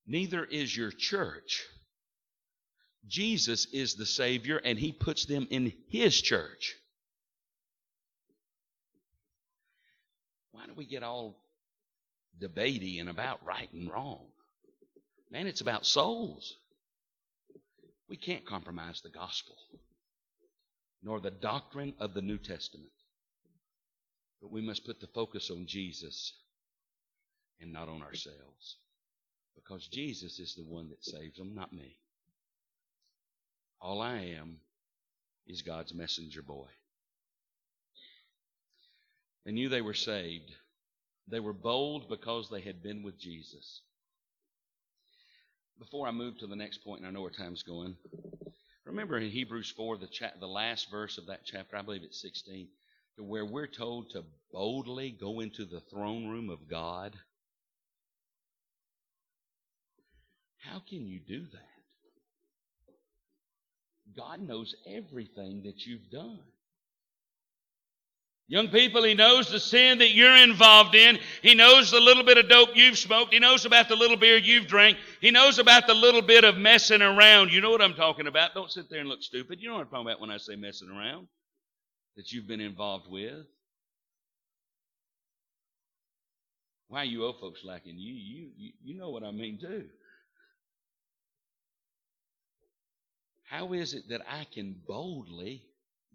Neither 0.06 0.46
is 0.46 0.76
your 0.76 0.92
church. 0.92 1.66
Jesus 3.08 3.66
is 3.74 3.96
the 3.96 4.06
Savior, 4.06 4.58
and 4.64 4.78
He 4.78 4.92
puts 4.92 5.26
them 5.26 5.48
in 5.50 5.74
His 5.90 6.22
church. 6.22 6.76
Why 10.52 10.68
do 10.68 10.74
we 10.76 10.86
get 10.86 11.02
all 11.02 11.42
debatey 12.40 13.00
and 13.00 13.10
about 13.10 13.44
right 13.44 13.72
and 13.74 13.90
wrong? 13.90 14.28
Man, 15.32 15.48
it's 15.48 15.62
about 15.62 15.86
souls. 15.86 16.56
We 18.08 18.18
can't 18.18 18.46
compromise 18.46 19.02
the 19.02 19.10
gospel, 19.10 19.56
nor 21.02 21.20
the 21.20 21.32
doctrine 21.32 21.94
of 22.00 22.14
the 22.14 22.22
New 22.22 22.38
Testament. 22.38 22.92
But 24.42 24.52
we 24.52 24.62
must 24.62 24.86
put 24.86 25.00
the 25.00 25.08
focus 25.08 25.52
on 25.52 25.66
Jesus 25.66 26.34
and 27.60 27.74
not 27.74 27.90
on 27.90 28.02
ourselves. 28.02 28.78
Because 29.56 29.88
Jesus 29.88 30.40
is 30.40 30.56
the 30.56 30.64
one 30.64 30.90
that 30.90 31.04
saves 31.04 31.38
them, 31.38 31.54
not 31.54 31.74
me. 31.74 31.98
All 33.82 34.02
I 34.02 34.36
am 34.38 34.58
is 35.48 35.62
God's 35.62 35.94
messenger 35.94 36.42
boy. 36.42 36.68
They 39.46 39.52
knew 39.52 39.70
they 39.70 39.82
were 39.82 39.94
saved. 39.94 40.52
They 41.28 41.40
were 41.40 41.54
bold 41.54 42.10
because 42.10 42.50
they 42.50 42.62
had 42.62 42.84
been 42.84 43.04
with 43.04 43.20
Jesus. 43.20 43.82
Before 45.78 46.08
I 46.08 46.12
move 46.12 46.38
to 46.40 46.48
the 46.48 46.56
next 46.56 46.84
point, 46.84 47.00
and 47.00 47.08
I 47.08 47.12
know 47.12 47.22
where 47.22 47.32
time's 47.32 47.64
going, 47.64 47.96
remember 48.86 49.18
in 49.18 49.30
Hebrews 49.30 49.72
4, 49.72 49.98
the, 49.98 50.08
cha- 50.08 50.32
the 50.40 50.48
last 50.48 50.92
verse 50.92 51.18
of 51.18 51.28
that 51.28 51.42
chapter, 51.46 51.78
I 51.78 51.82
believe 51.82 52.04
it's 52.04 52.22
16, 52.22 52.66
to 52.66 52.72
where 53.24 53.46
we're 53.46 53.68
told 53.68 54.12
to 54.12 54.24
boldly 54.52 55.12
go 55.20 55.40
into 55.40 55.66
the 55.66 55.82
throne 55.92 56.28
room 56.28 56.50
of 56.50 56.70
God? 56.70 57.16
How 60.58 60.82
can 60.88 61.08
you 61.08 61.20
do 61.20 61.42
that? 61.42 61.70
God 64.18 64.42
knows 64.42 64.76
everything 64.88 65.64
that 65.64 65.86
you've 65.86 66.10
done. 66.12 66.40
Young 68.48 68.70
people, 68.70 69.04
He 69.04 69.14
knows 69.14 69.52
the 69.52 69.60
sin 69.60 70.00
that 70.00 70.10
you're 70.10 70.36
involved 70.36 70.96
in. 70.96 71.20
He 71.44 71.54
knows 71.54 71.92
the 71.92 72.00
little 72.00 72.24
bit 72.24 72.40
of 72.40 72.50
dope 72.50 72.76
you've 72.76 72.98
smoked. 72.98 73.32
He 73.32 73.40
knows 73.40 73.66
about 73.66 73.88
the 73.90 73.96
little 73.96 74.18
beer 74.18 74.38
you've 74.38 74.66
drank. 74.66 74.98
He 75.22 75.30
knows 75.30 75.60
about 75.60 75.86
the 75.86 75.94
little 75.94 76.24
bit 76.24 76.44
of 76.44 76.58
messing 76.58 77.04
around. 77.04 77.54
You 77.54 77.62
know 77.62 77.70
what 77.70 77.82
I'm 77.82 77.94
talking 77.94 78.26
about. 78.26 78.56
Don't 78.56 78.72
sit 78.72 78.90
there 78.90 79.02
and 79.02 79.08
look 79.08 79.22
stupid. 79.22 79.60
You 79.62 79.70
know 79.70 79.76
what 79.76 79.82
I'm 79.82 79.90
talking 79.90 80.08
about 80.08 80.20
when 80.20 80.32
I 80.32 80.38
say 80.38 80.56
messing 80.56 80.90
around 80.90 81.28
that 82.20 82.34
you've 82.34 82.48
been 82.48 82.60
involved 82.60 83.10
with. 83.10 83.46
Why 86.90 87.04
are 87.04 87.06
you 87.06 87.24
old 87.24 87.40
folks 87.40 87.62
lacking? 87.64 87.98
You, 87.98 88.14
you, 88.58 88.72
you 88.84 88.98
know 88.98 89.10
what 89.10 89.24
I 89.24 89.32
mean 89.32 89.58
too. 89.58 89.86
How 93.50 93.72
is 93.72 93.94
it 93.94 94.10
that 94.10 94.20
I 94.30 94.46
can 94.54 94.76
boldly 94.86 95.64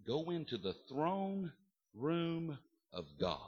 go 0.05 0.29
into 0.29 0.59
the 0.59 0.75
throne 0.87 1.51
room 1.95 2.55
of 2.93 3.05
God? 3.19 3.39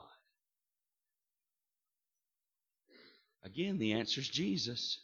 Again, 3.44 3.78
the 3.78 3.94
answer 3.94 4.20
is 4.20 4.28
Jesus. 4.28 4.98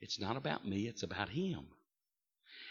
It's 0.00 0.18
not 0.18 0.38
about 0.38 0.66
me, 0.66 0.88
it's 0.88 1.02
about 1.02 1.28
Him. 1.28 1.66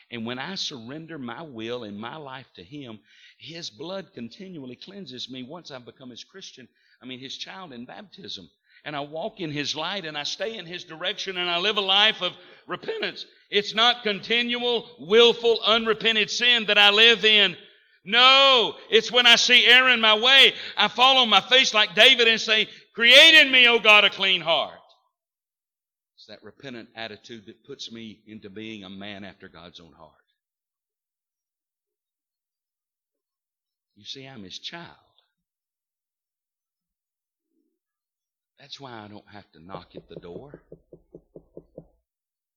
And 0.10 0.26
when 0.26 0.40
I 0.40 0.56
surrender 0.56 1.20
my 1.20 1.42
will 1.42 1.84
and 1.84 2.00
my 2.00 2.16
life 2.16 2.48
to 2.56 2.64
Him, 2.64 3.00
His 3.38 3.70
blood 3.70 4.14
continually 4.14 4.76
cleanses 4.76 5.30
me 5.30 5.44
once 5.44 5.72
I've 5.72 5.86
become 5.86 6.10
His 6.10 6.24
Christian, 6.24 6.68
I 7.02 7.06
mean 7.06 7.20
His 7.20 7.38
child 7.38 7.72
in 7.72 7.86
baptism. 7.86 8.50
And 8.84 8.96
I 8.96 9.02
walk 9.02 9.40
in 9.40 9.52
His 9.52 9.76
light 9.76 10.06
and 10.06 10.18
I 10.18 10.24
stay 10.24 10.58
in 10.58 10.66
His 10.66 10.84
direction 10.84 11.38
and 11.38 11.50
I 11.50 11.58
live 11.60 11.78
a 11.78 11.82
life 11.82 12.22
of 12.22 12.34
repentance. 12.68 13.26
It's 13.50 13.74
not 13.76 14.04
continual, 14.04 14.90
willful, 15.00 15.60
unrepented 15.66 16.30
sin 16.30 16.66
that 16.66 16.78
I 16.78 16.90
live 16.90 17.26
in. 17.26 17.56
No, 18.04 18.76
it's 18.90 19.12
when 19.12 19.28
I 19.28 19.36
see 19.36 19.66
error 19.66 19.90
in 19.90 20.00
my 20.00 20.18
way, 20.18 20.54
I 20.78 20.88
fall 20.88 21.18
on 21.18 21.30
my 21.30 21.42
face 21.42 21.74
like 21.74 21.94
David 21.94 22.28
and 22.28 22.40
say, 22.40 22.70
Create 22.94 23.42
in 23.42 23.52
me, 23.52 23.68
O 23.68 23.80
God, 23.80 24.06
a 24.06 24.10
clean 24.10 24.42
heart 24.42 24.80
It's 26.16 26.26
that 26.28 26.42
repentant 26.42 26.90
attitude 26.96 27.46
that 27.48 27.66
puts 27.66 27.92
me 27.92 28.22
into 28.26 28.50
being 28.50 28.84
a 28.84 28.90
man 28.90 29.24
after 29.24 29.50
God's 29.50 29.80
own 29.80 29.94
heart. 29.94 30.27
You 33.98 34.06
see, 34.06 34.28
I'm 34.28 34.44
his 34.44 34.60
child. 34.60 34.86
That's 38.60 38.80
why 38.80 38.92
I 38.92 39.08
don't 39.08 39.28
have 39.28 39.52
to 39.54 39.60
knock 39.60 39.96
at 39.96 40.08
the 40.08 40.16
door. 40.16 40.62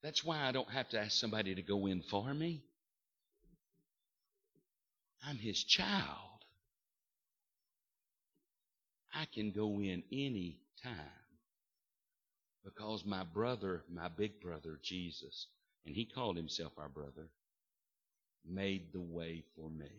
That's 0.02 0.22
why 0.22 0.46
I 0.46 0.52
don't 0.52 0.70
have 0.70 0.88
to 0.90 1.00
ask 1.00 1.12
somebody 1.12 1.54
to 1.54 1.62
go 1.62 1.86
in 1.86 2.02
for 2.02 2.32
me. 2.32 2.62
I'm 5.26 5.36
his 5.36 5.64
child. 5.64 6.44
I 9.14 9.26
can 9.34 9.50
go 9.50 9.80
in 9.80 10.02
any 10.12 10.58
time 10.82 10.94
because 12.64 13.04
my 13.06 13.24
brother, 13.24 13.82
my 13.90 14.08
big 14.08 14.40
brother, 14.40 14.78
Jesus, 14.82 15.46
and 15.86 15.94
he 15.94 16.04
called 16.04 16.36
himself 16.36 16.72
our 16.78 16.88
brother, 16.88 17.28
made 18.46 18.92
the 18.92 19.00
way 19.00 19.42
for 19.56 19.70
me. 19.70 19.90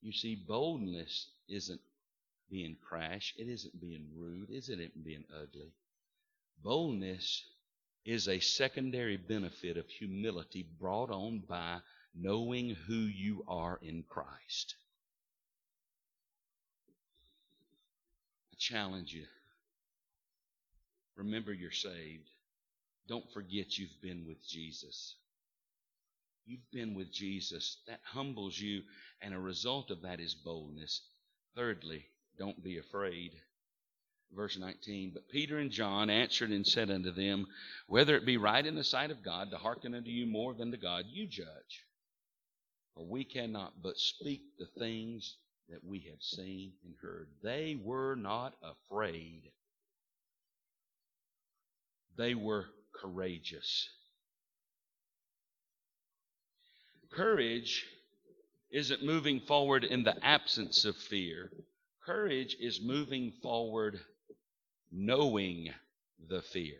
You 0.00 0.12
see, 0.12 0.34
boldness 0.34 1.28
isn't 1.48 1.80
being 2.50 2.76
crash, 2.88 3.34
it 3.36 3.48
isn't 3.48 3.80
being 3.80 4.08
rude, 4.14 4.50
it 4.50 4.56
isn't 4.56 5.04
being 5.04 5.24
ugly. 5.34 5.72
Boldness 6.62 7.44
is 8.04 8.28
a 8.28 8.40
secondary 8.40 9.16
benefit 9.16 9.76
of 9.76 9.88
humility 9.88 10.66
brought 10.80 11.10
on 11.10 11.40
by 11.48 11.78
knowing 12.14 12.74
who 12.86 12.94
you 12.94 13.44
are 13.46 13.78
in 13.82 14.02
Christ. 14.08 14.76
I 18.52 18.56
challenge 18.58 19.12
you 19.12 19.24
Remember 21.18 21.52
you're 21.52 21.72
saved. 21.72 22.30
Don't 23.08 23.28
forget 23.32 23.76
you've 23.76 24.00
been 24.00 24.24
with 24.24 24.46
Jesus. 24.46 25.16
You've 26.48 26.70
been 26.72 26.94
with 26.94 27.12
Jesus. 27.12 27.76
That 27.86 28.00
humbles 28.02 28.58
you, 28.58 28.82
and 29.20 29.34
a 29.34 29.38
result 29.38 29.90
of 29.90 30.00
that 30.00 30.18
is 30.18 30.34
boldness. 30.34 31.02
Thirdly, 31.54 32.06
don't 32.38 32.64
be 32.64 32.78
afraid. 32.78 33.32
Verse 34.34 34.56
19 34.56 35.10
But 35.12 35.28
Peter 35.28 35.58
and 35.58 35.70
John 35.70 36.08
answered 36.08 36.50
and 36.50 36.66
said 36.66 36.90
unto 36.90 37.10
them, 37.10 37.46
Whether 37.86 38.16
it 38.16 38.24
be 38.24 38.38
right 38.38 38.64
in 38.64 38.76
the 38.76 38.84
sight 38.84 39.10
of 39.10 39.22
God 39.22 39.50
to 39.50 39.58
hearken 39.58 39.94
unto 39.94 40.08
you 40.08 40.24
more 40.24 40.54
than 40.54 40.70
to 40.70 40.78
God, 40.78 41.04
you 41.10 41.26
judge. 41.26 41.84
For 42.94 43.04
we 43.04 43.24
cannot 43.24 43.82
but 43.82 43.98
speak 43.98 44.40
the 44.58 44.68
things 44.78 45.36
that 45.68 45.84
we 45.84 46.06
have 46.10 46.22
seen 46.22 46.72
and 46.82 46.94
heard. 47.02 47.28
They 47.42 47.78
were 47.78 48.14
not 48.14 48.54
afraid. 48.62 49.52
They 52.16 52.34
were 52.34 52.64
courageous. 52.94 53.90
Courage 57.12 57.86
isn't 58.70 59.04
moving 59.04 59.40
forward 59.40 59.84
in 59.84 60.02
the 60.02 60.24
absence 60.24 60.84
of 60.84 60.96
fear. 60.96 61.50
Courage 62.04 62.56
is 62.60 62.80
moving 62.80 63.32
forward 63.42 64.00
knowing 64.90 65.70
the 66.28 66.42
fear. 66.42 66.78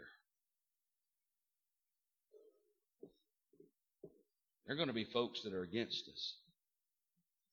There 4.67 4.75
are 4.75 4.77
going 4.77 4.89
to 4.89 4.95
be 4.95 5.05
folks 5.05 5.43
that 5.43 5.55
are 5.55 5.63
against 5.63 6.09
us 6.09 6.35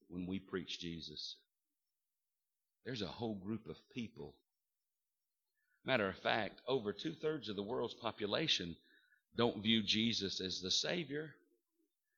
when 0.10 0.26
we 0.26 0.40
preach 0.40 0.80
Jesus. 0.80 1.36
There's 2.86 3.02
a 3.02 3.08
whole 3.08 3.36
group 3.36 3.68
of 3.68 3.78
people 3.94 4.36
Matter 5.86 6.10
of 6.10 6.18
fact, 6.18 6.62
over 6.68 6.92
two 6.92 7.14
thirds 7.14 7.48
of 7.48 7.56
the 7.56 7.64
world's 7.64 7.94
population 7.94 8.76
don't 9.38 9.62
view 9.62 9.84
Jesus 9.84 10.42
as 10.42 10.60
the 10.60 10.72
Savior. 10.72 11.36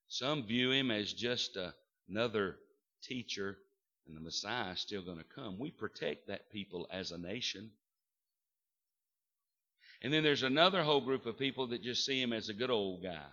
Some 0.10 0.45
view 0.45 0.72
him 0.72 0.89
as 0.89 1.12
just 1.12 1.58
another 2.10 2.58
teacher, 3.03 3.58
and 4.08 4.16
the 4.16 4.22
Messiah 4.22 4.72
is 4.72 4.80
still 4.80 5.03
going 5.03 5.18
to 5.18 5.26
come. 5.36 5.60
We 5.60 5.72
protect 5.72 6.28
that 6.28 6.49
people 6.51 6.88
as 6.91 7.12
a 7.12 7.18
nation. 7.18 7.72
And 10.01 10.14
then 10.14 10.24
there's 10.24 10.43
another 10.43 10.84
whole 10.84 11.01
group 11.01 11.26
of 11.26 11.38
people 11.38 11.68
that 11.68 11.82
just 11.82 12.05
see 12.05 12.22
him 12.22 12.32
as 12.32 12.49
a 12.49 12.53
good 12.53 12.70
old 12.70 13.03
guy. 13.03 13.26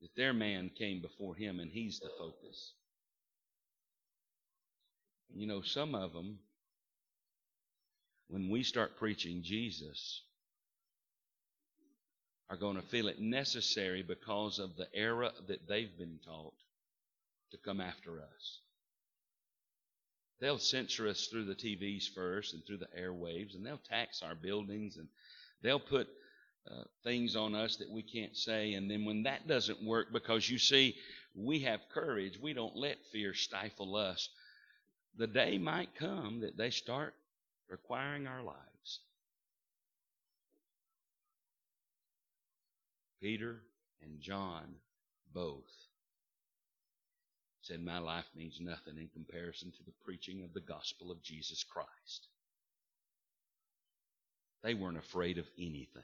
That 0.00 0.14
their 0.16 0.32
man 0.32 0.70
came 0.76 1.02
before 1.02 1.34
him 1.34 1.60
and 1.60 1.70
he's 1.70 2.00
the 2.00 2.08
focus. 2.18 2.72
You 5.34 5.46
know, 5.46 5.60
some 5.60 5.94
of 5.94 6.12
them, 6.12 6.38
when 8.28 8.48
we 8.48 8.62
start 8.62 8.96
preaching 8.96 9.42
Jesus, 9.44 10.22
are 12.50 12.56
going 12.56 12.76
to 12.76 12.82
feel 12.82 13.06
it 13.06 13.20
necessary 13.20 14.02
because 14.02 14.58
of 14.58 14.76
the 14.76 14.88
era 14.92 15.30
that 15.46 15.68
they've 15.68 15.96
been 15.96 16.18
taught 16.24 16.52
to 17.52 17.56
come 17.58 17.80
after 17.80 18.20
us. 18.20 18.60
They'll 20.40 20.58
censor 20.58 21.06
us 21.06 21.28
through 21.28 21.44
the 21.44 21.54
TVs 21.54 22.12
first 22.12 22.54
and 22.54 22.64
through 22.66 22.78
the 22.78 22.88
airwaves, 22.98 23.54
and 23.54 23.64
they'll 23.64 23.80
tax 23.88 24.22
our 24.22 24.34
buildings, 24.34 24.96
and 24.96 25.06
they'll 25.62 25.78
put 25.78 26.08
uh, 26.68 26.82
things 27.04 27.36
on 27.36 27.54
us 27.54 27.76
that 27.76 27.90
we 27.90 28.02
can't 28.02 28.36
say. 28.36 28.72
And 28.72 28.90
then 28.90 29.04
when 29.04 29.22
that 29.24 29.46
doesn't 29.46 29.84
work, 29.84 30.12
because 30.12 30.48
you 30.48 30.58
see, 30.58 30.96
we 31.34 31.60
have 31.60 31.80
courage, 31.92 32.38
we 32.40 32.52
don't 32.52 32.76
let 32.76 32.96
fear 33.12 33.32
stifle 33.32 33.94
us. 33.94 34.28
The 35.16 35.26
day 35.26 35.58
might 35.58 35.94
come 35.94 36.40
that 36.40 36.56
they 36.56 36.70
start 36.70 37.14
requiring 37.68 38.26
our 38.26 38.42
lives. 38.42 38.69
Peter 43.20 43.60
and 44.02 44.20
John 44.20 44.74
both 45.32 45.70
said, 47.62 47.84
My 47.84 47.98
life 47.98 48.26
means 48.34 48.58
nothing 48.60 48.96
in 48.96 49.08
comparison 49.08 49.70
to 49.72 49.84
the 49.84 49.92
preaching 50.04 50.42
of 50.42 50.54
the 50.54 50.60
gospel 50.60 51.10
of 51.10 51.22
Jesus 51.22 51.64
Christ. 51.64 52.28
They 54.62 54.74
weren't 54.74 54.98
afraid 54.98 55.38
of 55.38 55.46
anything. 55.58 56.02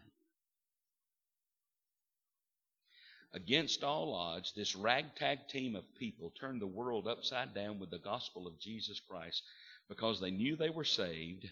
Against 3.32 3.84
all 3.84 4.14
odds, 4.14 4.52
this 4.56 4.76
ragtag 4.76 5.48
team 5.48 5.76
of 5.76 5.84
people 5.98 6.32
turned 6.38 6.62
the 6.62 6.66
world 6.66 7.06
upside 7.06 7.54
down 7.54 7.78
with 7.78 7.90
the 7.90 7.98
gospel 7.98 8.46
of 8.46 8.58
Jesus 8.58 9.00
Christ 9.00 9.42
because 9.88 10.20
they 10.20 10.30
knew 10.30 10.56
they 10.56 10.70
were 10.70 10.84
saved 10.84 11.50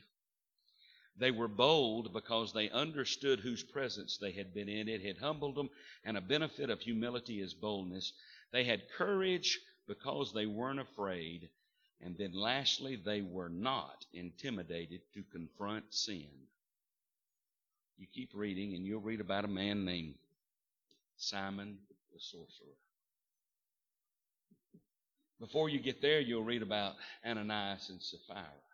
they 1.16 1.30
were 1.30 1.48
bold 1.48 2.12
because 2.12 2.52
they 2.52 2.70
understood 2.70 3.40
whose 3.40 3.62
presence 3.62 4.18
they 4.18 4.32
had 4.32 4.52
been 4.52 4.68
in. 4.68 4.88
It 4.88 5.02
had 5.02 5.18
humbled 5.18 5.54
them, 5.54 5.70
and 6.04 6.16
a 6.16 6.20
benefit 6.20 6.70
of 6.70 6.80
humility 6.80 7.40
is 7.40 7.54
boldness. 7.54 8.12
They 8.52 8.64
had 8.64 8.90
courage 8.96 9.60
because 9.86 10.32
they 10.32 10.46
weren't 10.46 10.80
afraid. 10.80 11.48
And 12.00 12.16
then 12.18 12.32
lastly, 12.32 12.96
they 12.96 13.22
were 13.22 13.48
not 13.48 14.04
intimidated 14.12 15.00
to 15.14 15.22
confront 15.32 15.84
sin. 15.94 16.28
You 17.96 18.06
keep 18.12 18.30
reading, 18.34 18.74
and 18.74 18.84
you'll 18.84 19.00
read 19.00 19.20
about 19.20 19.44
a 19.44 19.48
man 19.48 19.84
named 19.84 20.14
Simon 21.16 21.78
the 22.12 22.20
sorcerer. 22.20 22.76
Before 25.40 25.68
you 25.68 25.80
get 25.80 26.00
there, 26.00 26.20
you'll 26.20 26.44
read 26.44 26.62
about 26.62 26.94
Ananias 27.24 27.90
and 27.90 28.00
Sapphira. 28.00 28.73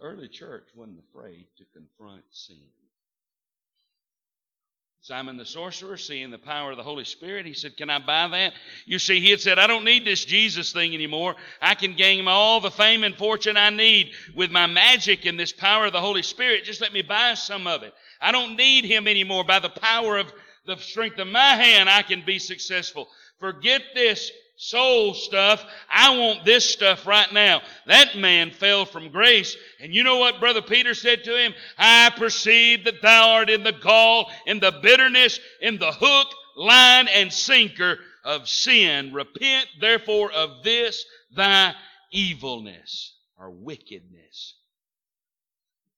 Early 0.00 0.28
church 0.28 0.68
wasn't 0.74 1.00
afraid 1.10 1.46
to 1.58 1.64
confront 1.74 2.22
sin. 2.30 2.56
Simon 5.02 5.38
the 5.38 5.46
sorcerer, 5.46 5.96
seeing 5.96 6.30
the 6.30 6.38
power 6.38 6.72
of 6.72 6.76
the 6.76 6.82
Holy 6.82 7.04
Spirit, 7.04 7.46
he 7.46 7.54
said, 7.54 7.76
Can 7.76 7.88
I 7.88 7.98
buy 7.98 8.28
that? 8.28 8.52
You 8.84 8.98
see, 8.98 9.18
he 9.18 9.30
had 9.30 9.40
said, 9.40 9.58
I 9.58 9.66
don't 9.66 9.84
need 9.84 10.04
this 10.04 10.24
Jesus 10.24 10.72
thing 10.72 10.92
anymore. 10.92 11.36
I 11.60 11.74
can 11.74 11.96
gain 11.96 12.28
all 12.28 12.60
the 12.60 12.70
fame 12.70 13.02
and 13.02 13.16
fortune 13.16 13.56
I 13.56 13.70
need 13.70 14.12
with 14.34 14.50
my 14.50 14.66
magic 14.66 15.24
and 15.24 15.40
this 15.40 15.52
power 15.52 15.86
of 15.86 15.94
the 15.94 16.00
Holy 16.00 16.22
Spirit. 16.22 16.64
Just 16.64 16.82
let 16.82 16.92
me 16.92 17.00
buy 17.00 17.32
some 17.32 17.66
of 17.66 17.82
it. 17.82 17.94
I 18.20 18.30
don't 18.30 18.56
need 18.56 18.84
him 18.84 19.08
anymore. 19.08 19.42
By 19.42 19.58
the 19.58 19.70
power 19.70 20.18
of 20.18 20.30
the 20.66 20.76
strength 20.76 21.18
of 21.18 21.28
my 21.28 21.54
hand, 21.54 21.88
I 21.88 22.02
can 22.02 22.22
be 22.24 22.38
successful. 22.38 23.08
Forget 23.38 23.82
this 23.94 24.30
soul 24.60 25.14
stuff. 25.14 25.64
I 25.90 26.18
want 26.18 26.44
this 26.44 26.68
stuff 26.68 27.06
right 27.06 27.32
now. 27.32 27.62
That 27.86 28.18
man 28.18 28.50
fell 28.50 28.84
from 28.84 29.08
grace. 29.08 29.56
And 29.80 29.94
you 29.94 30.04
know 30.04 30.18
what 30.18 30.38
Brother 30.38 30.60
Peter 30.60 30.92
said 30.92 31.24
to 31.24 31.34
him? 31.34 31.54
I 31.78 32.10
perceive 32.14 32.84
that 32.84 33.00
thou 33.00 33.30
art 33.30 33.48
in 33.48 33.64
the 33.64 33.72
gall, 33.72 34.30
in 34.46 34.60
the 34.60 34.78
bitterness, 34.82 35.40
in 35.62 35.78
the 35.78 35.90
hook, 35.90 36.28
line, 36.56 37.08
and 37.08 37.32
sinker 37.32 37.96
of 38.22 38.50
sin. 38.50 39.14
Repent 39.14 39.66
therefore 39.80 40.30
of 40.30 40.62
this 40.62 41.06
thy 41.34 41.74
evilness 42.12 43.16
or 43.38 43.50
wickedness. 43.50 44.56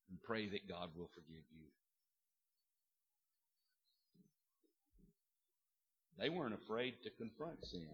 And 0.08 0.22
pray 0.22 0.48
that 0.48 0.68
God 0.68 0.90
will 0.96 1.10
forgive 1.12 1.42
you. 1.50 1.66
They 6.16 6.28
weren't 6.28 6.54
afraid 6.54 6.94
to 7.02 7.10
confront 7.10 7.66
sin. 7.66 7.88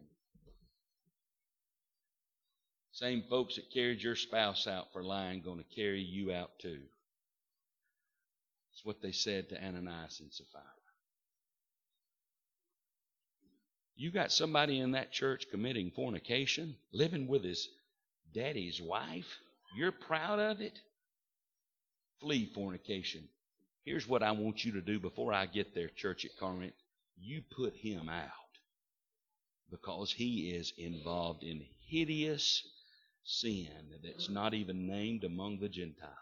Same 2.99 3.23
folks 3.31 3.55
that 3.55 3.71
carried 3.71 4.03
your 4.03 4.17
spouse 4.17 4.67
out 4.67 4.93
for 4.93 5.05
lying 5.05 5.41
going 5.41 5.59
to 5.59 5.77
carry 5.77 6.01
you 6.01 6.33
out 6.33 6.51
too. 6.59 6.81
That's 8.73 8.85
what 8.85 9.01
they 9.01 9.13
said 9.13 9.49
to 9.51 9.65
Ananias 9.65 10.19
and 10.19 10.33
Sapphira. 10.33 10.65
You 13.95 14.11
got 14.11 14.33
somebody 14.33 14.81
in 14.81 14.93
that 14.93 15.13
church 15.13 15.47
committing 15.49 15.93
fornication, 15.95 16.75
living 16.93 17.29
with 17.29 17.45
his 17.45 17.69
daddy's 18.35 18.83
wife. 18.83 19.39
You're 19.77 19.93
proud 19.93 20.41
of 20.41 20.61
it? 20.61 20.77
Flee 22.21 22.51
fornication. 22.53 23.29
Here's 23.85 24.09
what 24.09 24.25
I 24.25 24.33
want 24.33 24.65
you 24.65 24.73
to 24.73 24.81
do 24.81 24.99
before 24.99 25.33
I 25.33 25.47
get 25.47 25.73
there, 25.73 25.89
church 25.89 26.25
at 26.25 26.37
Corinth. 26.37 26.75
You 27.17 27.43
put 27.57 27.77
him 27.77 28.09
out 28.09 28.33
because 29.71 30.11
he 30.11 30.51
is 30.51 30.73
involved 30.77 31.45
in 31.45 31.65
hideous 31.87 32.65
sin 33.29 33.69
that's 34.03 34.31
not 34.31 34.55
even 34.55 34.87
named 34.87 35.23
among 35.23 35.59
the 35.61 35.69
Gentiles. 35.69 36.15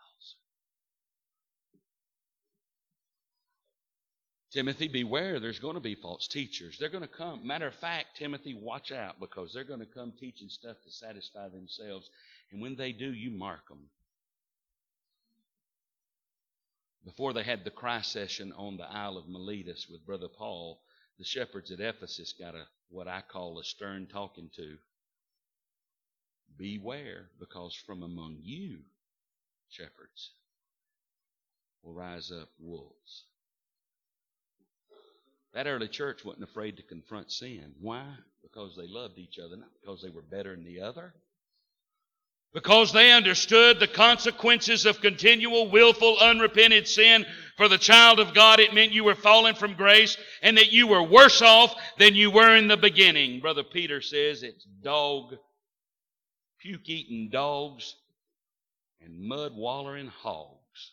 Timothy, 4.53 4.89
beware, 4.89 5.39
there's 5.39 5.59
going 5.59 5.75
to 5.75 5.81
be 5.81 5.95
false 5.95 6.27
teachers. 6.27 6.79
They're 6.79 6.89
going 6.89 7.03
to 7.03 7.09
come. 7.09 7.47
Matter 7.47 7.67
of 7.67 7.75
fact, 7.75 8.17
Timothy, 8.17 8.55
watch 8.55 8.91
out 8.91 9.21
because 9.21 9.53
they're 9.53 9.65
going 9.65 9.81
to 9.81 9.87
come 9.87 10.13
teaching 10.19 10.49
stuff 10.49 10.77
to 10.85 10.91
satisfy 10.91 11.49
themselves. 11.49 12.09
And 12.51 12.61
when 12.61 12.75
they 12.75 12.93
do, 12.93 13.13
you 13.13 13.31
mark 13.31 13.69
them. 13.69 13.91
Before 17.05 17.33
they 17.33 17.45
had 17.45 17.65
the 17.65 17.71
cry 17.71 18.01
session 18.01 18.53
on 18.57 18.79
the 18.79 18.91
Isle 18.91 19.19
of 19.19 19.29
Miletus 19.29 19.87
with 19.91 20.07
Brother 20.07 20.29
Paul, 20.29 20.81
the 21.19 21.25
shepherds 21.25 21.71
at 21.71 21.79
Ephesus 21.81 22.33
got 22.33 22.55
a 22.55 22.65
what 22.89 23.07
I 23.07 23.23
call 23.23 23.61
a 23.61 23.65
stern 23.65 24.07
talking 24.07 24.51
to. 24.57 24.77
Beware, 26.59 27.29
because 27.39 27.75
from 27.75 28.03
among 28.03 28.39
you, 28.43 28.79
shepherds, 29.69 30.33
will 31.83 31.93
rise 31.93 32.31
up 32.31 32.49
wolves. 32.59 33.25
That 35.55 35.67
early 35.67 35.89
church 35.89 36.25
wasn't 36.25 36.45
afraid 36.45 36.77
to 36.77 36.83
confront 36.83 37.33
sin. 37.33 37.73
Why? 37.81 38.05
Because 38.43 38.77
they 38.77 38.87
loved 38.87 39.19
each 39.19 39.39
other, 39.39 39.57
not 39.57 39.71
because 39.81 40.03
they 40.03 40.11
were 40.11 40.23
better 40.23 40.55
than 40.55 40.65
the 40.65 40.83
other. 40.83 41.15
Because 42.53 42.93
they 42.93 43.13
understood 43.13 43.81
the 43.81 43.87
consequences 43.87 44.87
of 44.87 45.01
continual, 45.01 45.71
willful, 45.71 46.19
unrepented 46.21 46.89
sin. 46.89 47.27
For 47.57 47.69
the 47.69 47.79
child 47.79 48.19
of 48.19 48.35
God, 48.35 48.61
it 48.61 48.73
meant 48.73 48.93
you 48.93 49.05
were 49.05 49.15
fallen 49.15 49.55
from 49.55 49.75
grace 49.75 50.17
and 50.43 50.57
that 50.57 50.73
you 50.73 50.87
were 50.87 51.03
worse 51.03 51.43
off 51.43 51.75
than 51.99 52.15
you 52.15 52.31
were 52.31 52.57
in 52.57 52.69
the 52.69 52.77
beginning. 52.77 53.41
Brother 53.41 53.65
Peter 53.65 54.01
says 54.01 54.43
it's 54.43 54.65
dog 54.83 55.37
puke 56.67 56.89
eating 56.89 57.29
dogs, 57.31 57.95
and 59.01 59.21
mud 59.21 59.53
wallering 59.55 60.09
hogs. 60.09 60.91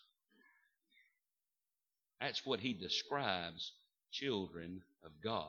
That's 2.22 2.46
what 2.46 2.60
he 2.60 2.74
describes 2.74 3.72
children 4.12 4.84
of 5.04 5.12
God 5.24 5.48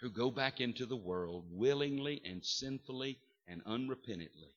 who 0.00 0.10
go 0.10 0.30
back 0.30 0.60
into 0.60 0.84
the 0.84 0.96
world 0.96 1.44
willingly 1.50 2.20
and 2.26 2.44
sinfully 2.44 3.18
and 3.48 3.64
unrepentantly. 3.64 4.52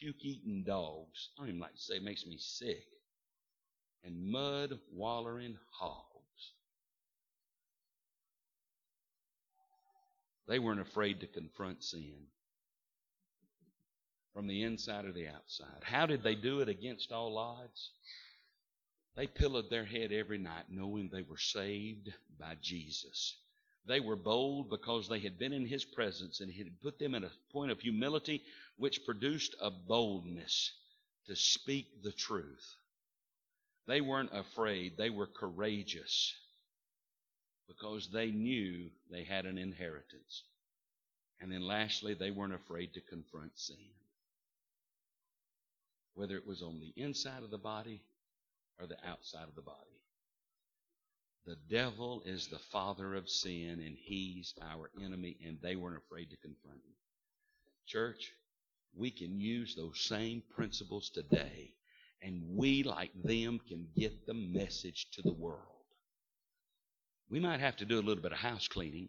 Puke 0.00 0.24
eating 0.24 0.64
dogs. 0.66 1.28
I 1.38 1.42
don't 1.42 1.48
even 1.50 1.60
like 1.60 1.74
to 1.74 1.80
say 1.80 1.94
it 1.94 2.02
makes 2.02 2.26
me 2.26 2.38
sick. 2.38 2.86
And 4.02 4.32
mud 4.32 4.80
wallering 4.92 5.56
hogs. 5.70 6.09
They 10.50 10.58
weren't 10.58 10.80
afraid 10.80 11.20
to 11.20 11.28
confront 11.28 11.84
sin. 11.84 12.26
from 14.34 14.46
the 14.46 14.62
inside 14.62 15.04
or 15.04 15.12
the 15.12 15.28
outside. 15.28 15.82
How 15.82 16.06
did 16.06 16.22
they 16.22 16.34
do 16.36 16.60
it 16.60 16.68
against 16.68 17.12
all 17.12 17.36
odds? 17.36 17.90
They 19.16 19.26
pillowed 19.26 19.70
their 19.70 19.84
head 19.84 20.12
every 20.12 20.38
night 20.38 20.64
knowing 20.68 21.08
they 21.08 21.22
were 21.22 21.36
saved 21.36 22.12
by 22.38 22.56
Jesus. 22.62 23.36
They 23.86 24.00
were 24.00 24.16
bold 24.16 24.70
because 24.70 25.08
they 25.08 25.18
had 25.18 25.38
been 25.38 25.52
in 25.52 25.66
His 25.66 25.84
presence 25.84 26.40
and 26.40 26.50
He 26.50 26.58
had 26.58 26.80
put 26.80 26.98
them 26.98 27.14
in 27.14 27.24
a 27.24 27.32
point 27.52 27.70
of 27.70 27.80
humility 27.80 28.42
which 28.76 29.04
produced 29.04 29.54
a 29.60 29.70
boldness 29.70 30.72
to 31.26 31.36
speak 31.36 32.02
the 32.02 32.12
truth. 32.12 32.76
They 33.86 34.00
weren't 34.00 34.30
afraid, 34.32 34.96
they 34.96 35.10
were 35.10 35.26
courageous 35.26 36.34
because 37.70 38.08
they 38.12 38.32
knew 38.32 38.90
they 39.10 39.22
had 39.22 39.46
an 39.46 39.56
inheritance. 39.56 40.42
And 41.40 41.52
then 41.52 41.62
lastly, 41.62 42.14
they 42.14 42.32
weren't 42.32 42.54
afraid 42.54 42.92
to 42.94 43.00
confront 43.00 43.52
sin. 43.54 43.76
Whether 46.14 46.36
it 46.36 46.46
was 46.46 46.62
on 46.62 46.80
the 46.80 46.92
inside 47.00 47.44
of 47.44 47.50
the 47.50 47.58
body 47.58 48.02
or 48.80 48.86
the 48.86 48.96
outside 49.08 49.48
of 49.48 49.54
the 49.54 49.62
body. 49.62 49.76
The 51.46 51.56
devil 51.70 52.22
is 52.26 52.48
the 52.48 52.58
father 52.58 53.14
of 53.14 53.30
sin, 53.30 53.80
and 53.86 53.96
he's 53.96 54.52
our 54.60 54.90
enemy, 55.02 55.36
and 55.46 55.56
they 55.62 55.76
weren't 55.76 56.02
afraid 56.04 56.30
to 56.30 56.36
confront 56.36 56.78
him. 56.78 56.94
Church, 57.86 58.32
we 58.94 59.10
can 59.10 59.40
use 59.40 59.74
those 59.74 60.00
same 60.00 60.42
principles 60.54 61.08
today, 61.08 61.72
and 62.20 62.42
we, 62.56 62.82
like 62.82 63.12
them, 63.22 63.60
can 63.68 63.86
get 63.96 64.26
the 64.26 64.34
message 64.34 65.06
to 65.12 65.22
the 65.22 65.32
world. 65.32 65.79
We 67.30 67.40
might 67.40 67.60
have 67.60 67.76
to 67.76 67.84
do 67.84 67.98
a 67.98 68.02
little 68.02 68.22
bit 68.22 68.32
of 68.32 68.38
house 68.38 68.66
cleaning. 68.66 69.08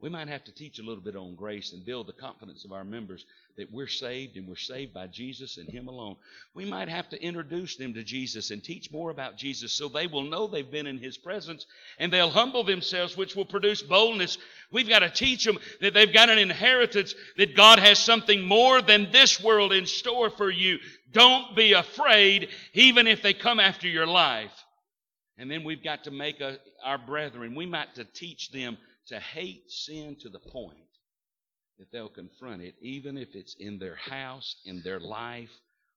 We 0.00 0.08
might 0.08 0.28
have 0.28 0.44
to 0.44 0.54
teach 0.54 0.78
a 0.78 0.84
little 0.84 1.02
bit 1.02 1.16
on 1.16 1.34
grace 1.34 1.72
and 1.72 1.84
build 1.84 2.06
the 2.06 2.12
confidence 2.12 2.64
of 2.64 2.70
our 2.70 2.84
members 2.84 3.26
that 3.56 3.72
we're 3.72 3.88
saved 3.88 4.36
and 4.36 4.46
we're 4.46 4.54
saved 4.54 4.94
by 4.94 5.08
Jesus 5.08 5.58
and 5.58 5.68
Him 5.68 5.88
alone. 5.88 6.14
We 6.54 6.64
might 6.64 6.88
have 6.88 7.08
to 7.08 7.20
introduce 7.20 7.74
them 7.74 7.94
to 7.94 8.04
Jesus 8.04 8.52
and 8.52 8.62
teach 8.62 8.92
more 8.92 9.10
about 9.10 9.36
Jesus 9.36 9.72
so 9.72 9.88
they 9.88 10.06
will 10.06 10.22
know 10.22 10.46
they've 10.46 10.70
been 10.70 10.86
in 10.86 10.98
His 10.98 11.18
presence 11.18 11.66
and 11.98 12.12
they'll 12.12 12.30
humble 12.30 12.62
themselves, 12.62 13.16
which 13.16 13.34
will 13.34 13.44
produce 13.44 13.82
boldness. 13.82 14.38
We've 14.70 14.88
got 14.88 15.00
to 15.00 15.10
teach 15.10 15.44
them 15.44 15.58
that 15.80 15.94
they've 15.94 16.12
got 16.12 16.30
an 16.30 16.38
inheritance, 16.38 17.16
that 17.36 17.56
God 17.56 17.80
has 17.80 17.98
something 17.98 18.42
more 18.42 18.80
than 18.80 19.10
this 19.10 19.42
world 19.42 19.72
in 19.72 19.86
store 19.86 20.30
for 20.30 20.48
you. 20.48 20.78
Don't 21.10 21.56
be 21.56 21.72
afraid, 21.72 22.50
even 22.72 23.08
if 23.08 23.20
they 23.20 23.34
come 23.34 23.58
after 23.58 23.88
your 23.88 24.06
life. 24.06 24.52
And 25.38 25.50
then 25.50 25.62
we've 25.62 25.84
got 25.84 26.04
to 26.04 26.10
make 26.10 26.40
a, 26.40 26.58
our 26.84 26.98
brethren, 26.98 27.54
we 27.54 27.64
might 27.64 27.94
to 27.94 28.04
teach 28.04 28.50
them 28.50 28.76
to 29.06 29.20
hate 29.20 29.70
sin 29.70 30.16
to 30.20 30.28
the 30.28 30.40
point 30.40 30.76
that 31.78 31.92
they'll 31.92 32.08
confront 32.08 32.62
it, 32.62 32.74
even 32.80 33.16
if 33.16 33.28
it's 33.34 33.54
in 33.58 33.78
their 33.78 33.94
house, 33.94 34.56
in 34.64 34.82
their 34.82 34.98
life, 34.98 35.50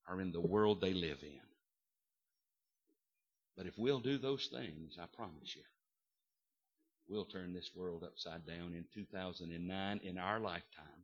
or 0.07 0.21
in 0.21 0.31
the 0.31 0.39
world 0.39 0.79
they 0.79 0.93
live 0.93 1.17
in. 1.23 1.39
But 3.57 3.65
if 3.65 3.73
we'll 3.77 3.99
do 3.99 4.17
those 4.17 4.47
things, 4.51 4.97
I 5.01 5.05
promise 5.15 5.55
you, 5.55 5.63
we'll 7.09 7.25
turn 7.25 7.53
this 7.53 7.71
world 7.75 8.03
upside 8.03 8.45
down 8.45 8.73
in 8.75 8.85
2009 8.93 10.01
in 10.03 10.17
our 10.17 10.39
lifetime. 10.39 11.03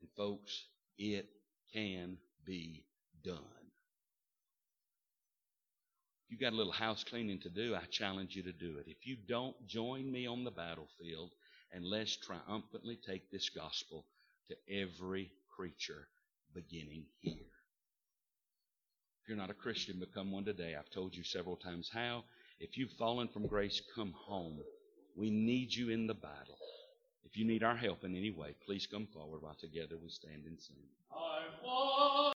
And 0.00 0.10
folks, 0.16 0.64
it 0.96 1.26
can 1.72 2.18
be 2.44 2.84
done. 3.24 3.65
You've 6.28 6.40
got 6.40 6.52
a 6.52 6.56
little 6.56 6.72
house 6.72 7.04
cleaning 7.04 7.38
to 7.40 7.48
do, 7.48 7.74
I 7.74 7.84
challenge 7.90 8.34
you 8.34 8.42
to 8.42 8.52
do 8.52 8.78
it. 8.78 8.86
If 8.88 9.06
you 9.06 9.16
don't 9.28 9.56
join 9.66 10.10
me 10.10 10.26
on 10.26 10.44
the 10.44 10.50
battlefield, 10.50 11.30
and 11.72 11.84
let's 11.84 12.16
triumphantly 12.16 12.98
take 13.06 13.30
this 13.30 13.48
gospel 13.48 14.04
to 14.48 14.56
every 14.68 15.30
creature 15.54 16.08
beginning 16.54 17.04
here. 17.20 17.34
If 19.22 19.28
you're 19.28 19.36
not 19.36 19.50
a 19.50 19.54
Christian, 19.54 19.98
become 19.98 20.30
one 20.30 20.44
today. 20.44 20.74
I've 20.78 20.90
told 20.90 21.14
you 21.14 21.24
several 21.24 21.56
times 21.56 21.90
how. 21.92 22.24
If 22.60 22.78
you've 22.78 22.92
fallen 22.92 23.28
from 23.28 23.46
grace, 23.46 23.82
come 23.94 24.14
home. 24.16 24.58
We 25.16 25.30
need 25.30 25.74
you 25.74 25.90
in 25.90 26.06
the 26.06 26.14
battle. 26.14 26.58
If 27.24 27.36
you 27.36 27.44
need 27.44 27.62
our 27.62 27.76
help 27.76 28.04
in 28.04 28.16
any 28.16 28.30
way, 28.30 28.54
please 28.64 28.86
come 28.86 29.08
forward 29.12 29.42
while 29.42 29.56
together 29.60 29.96
we 30.00 30.08
stand 30.08 30.44
and 30.46 30.58
sing. 30.60 30.76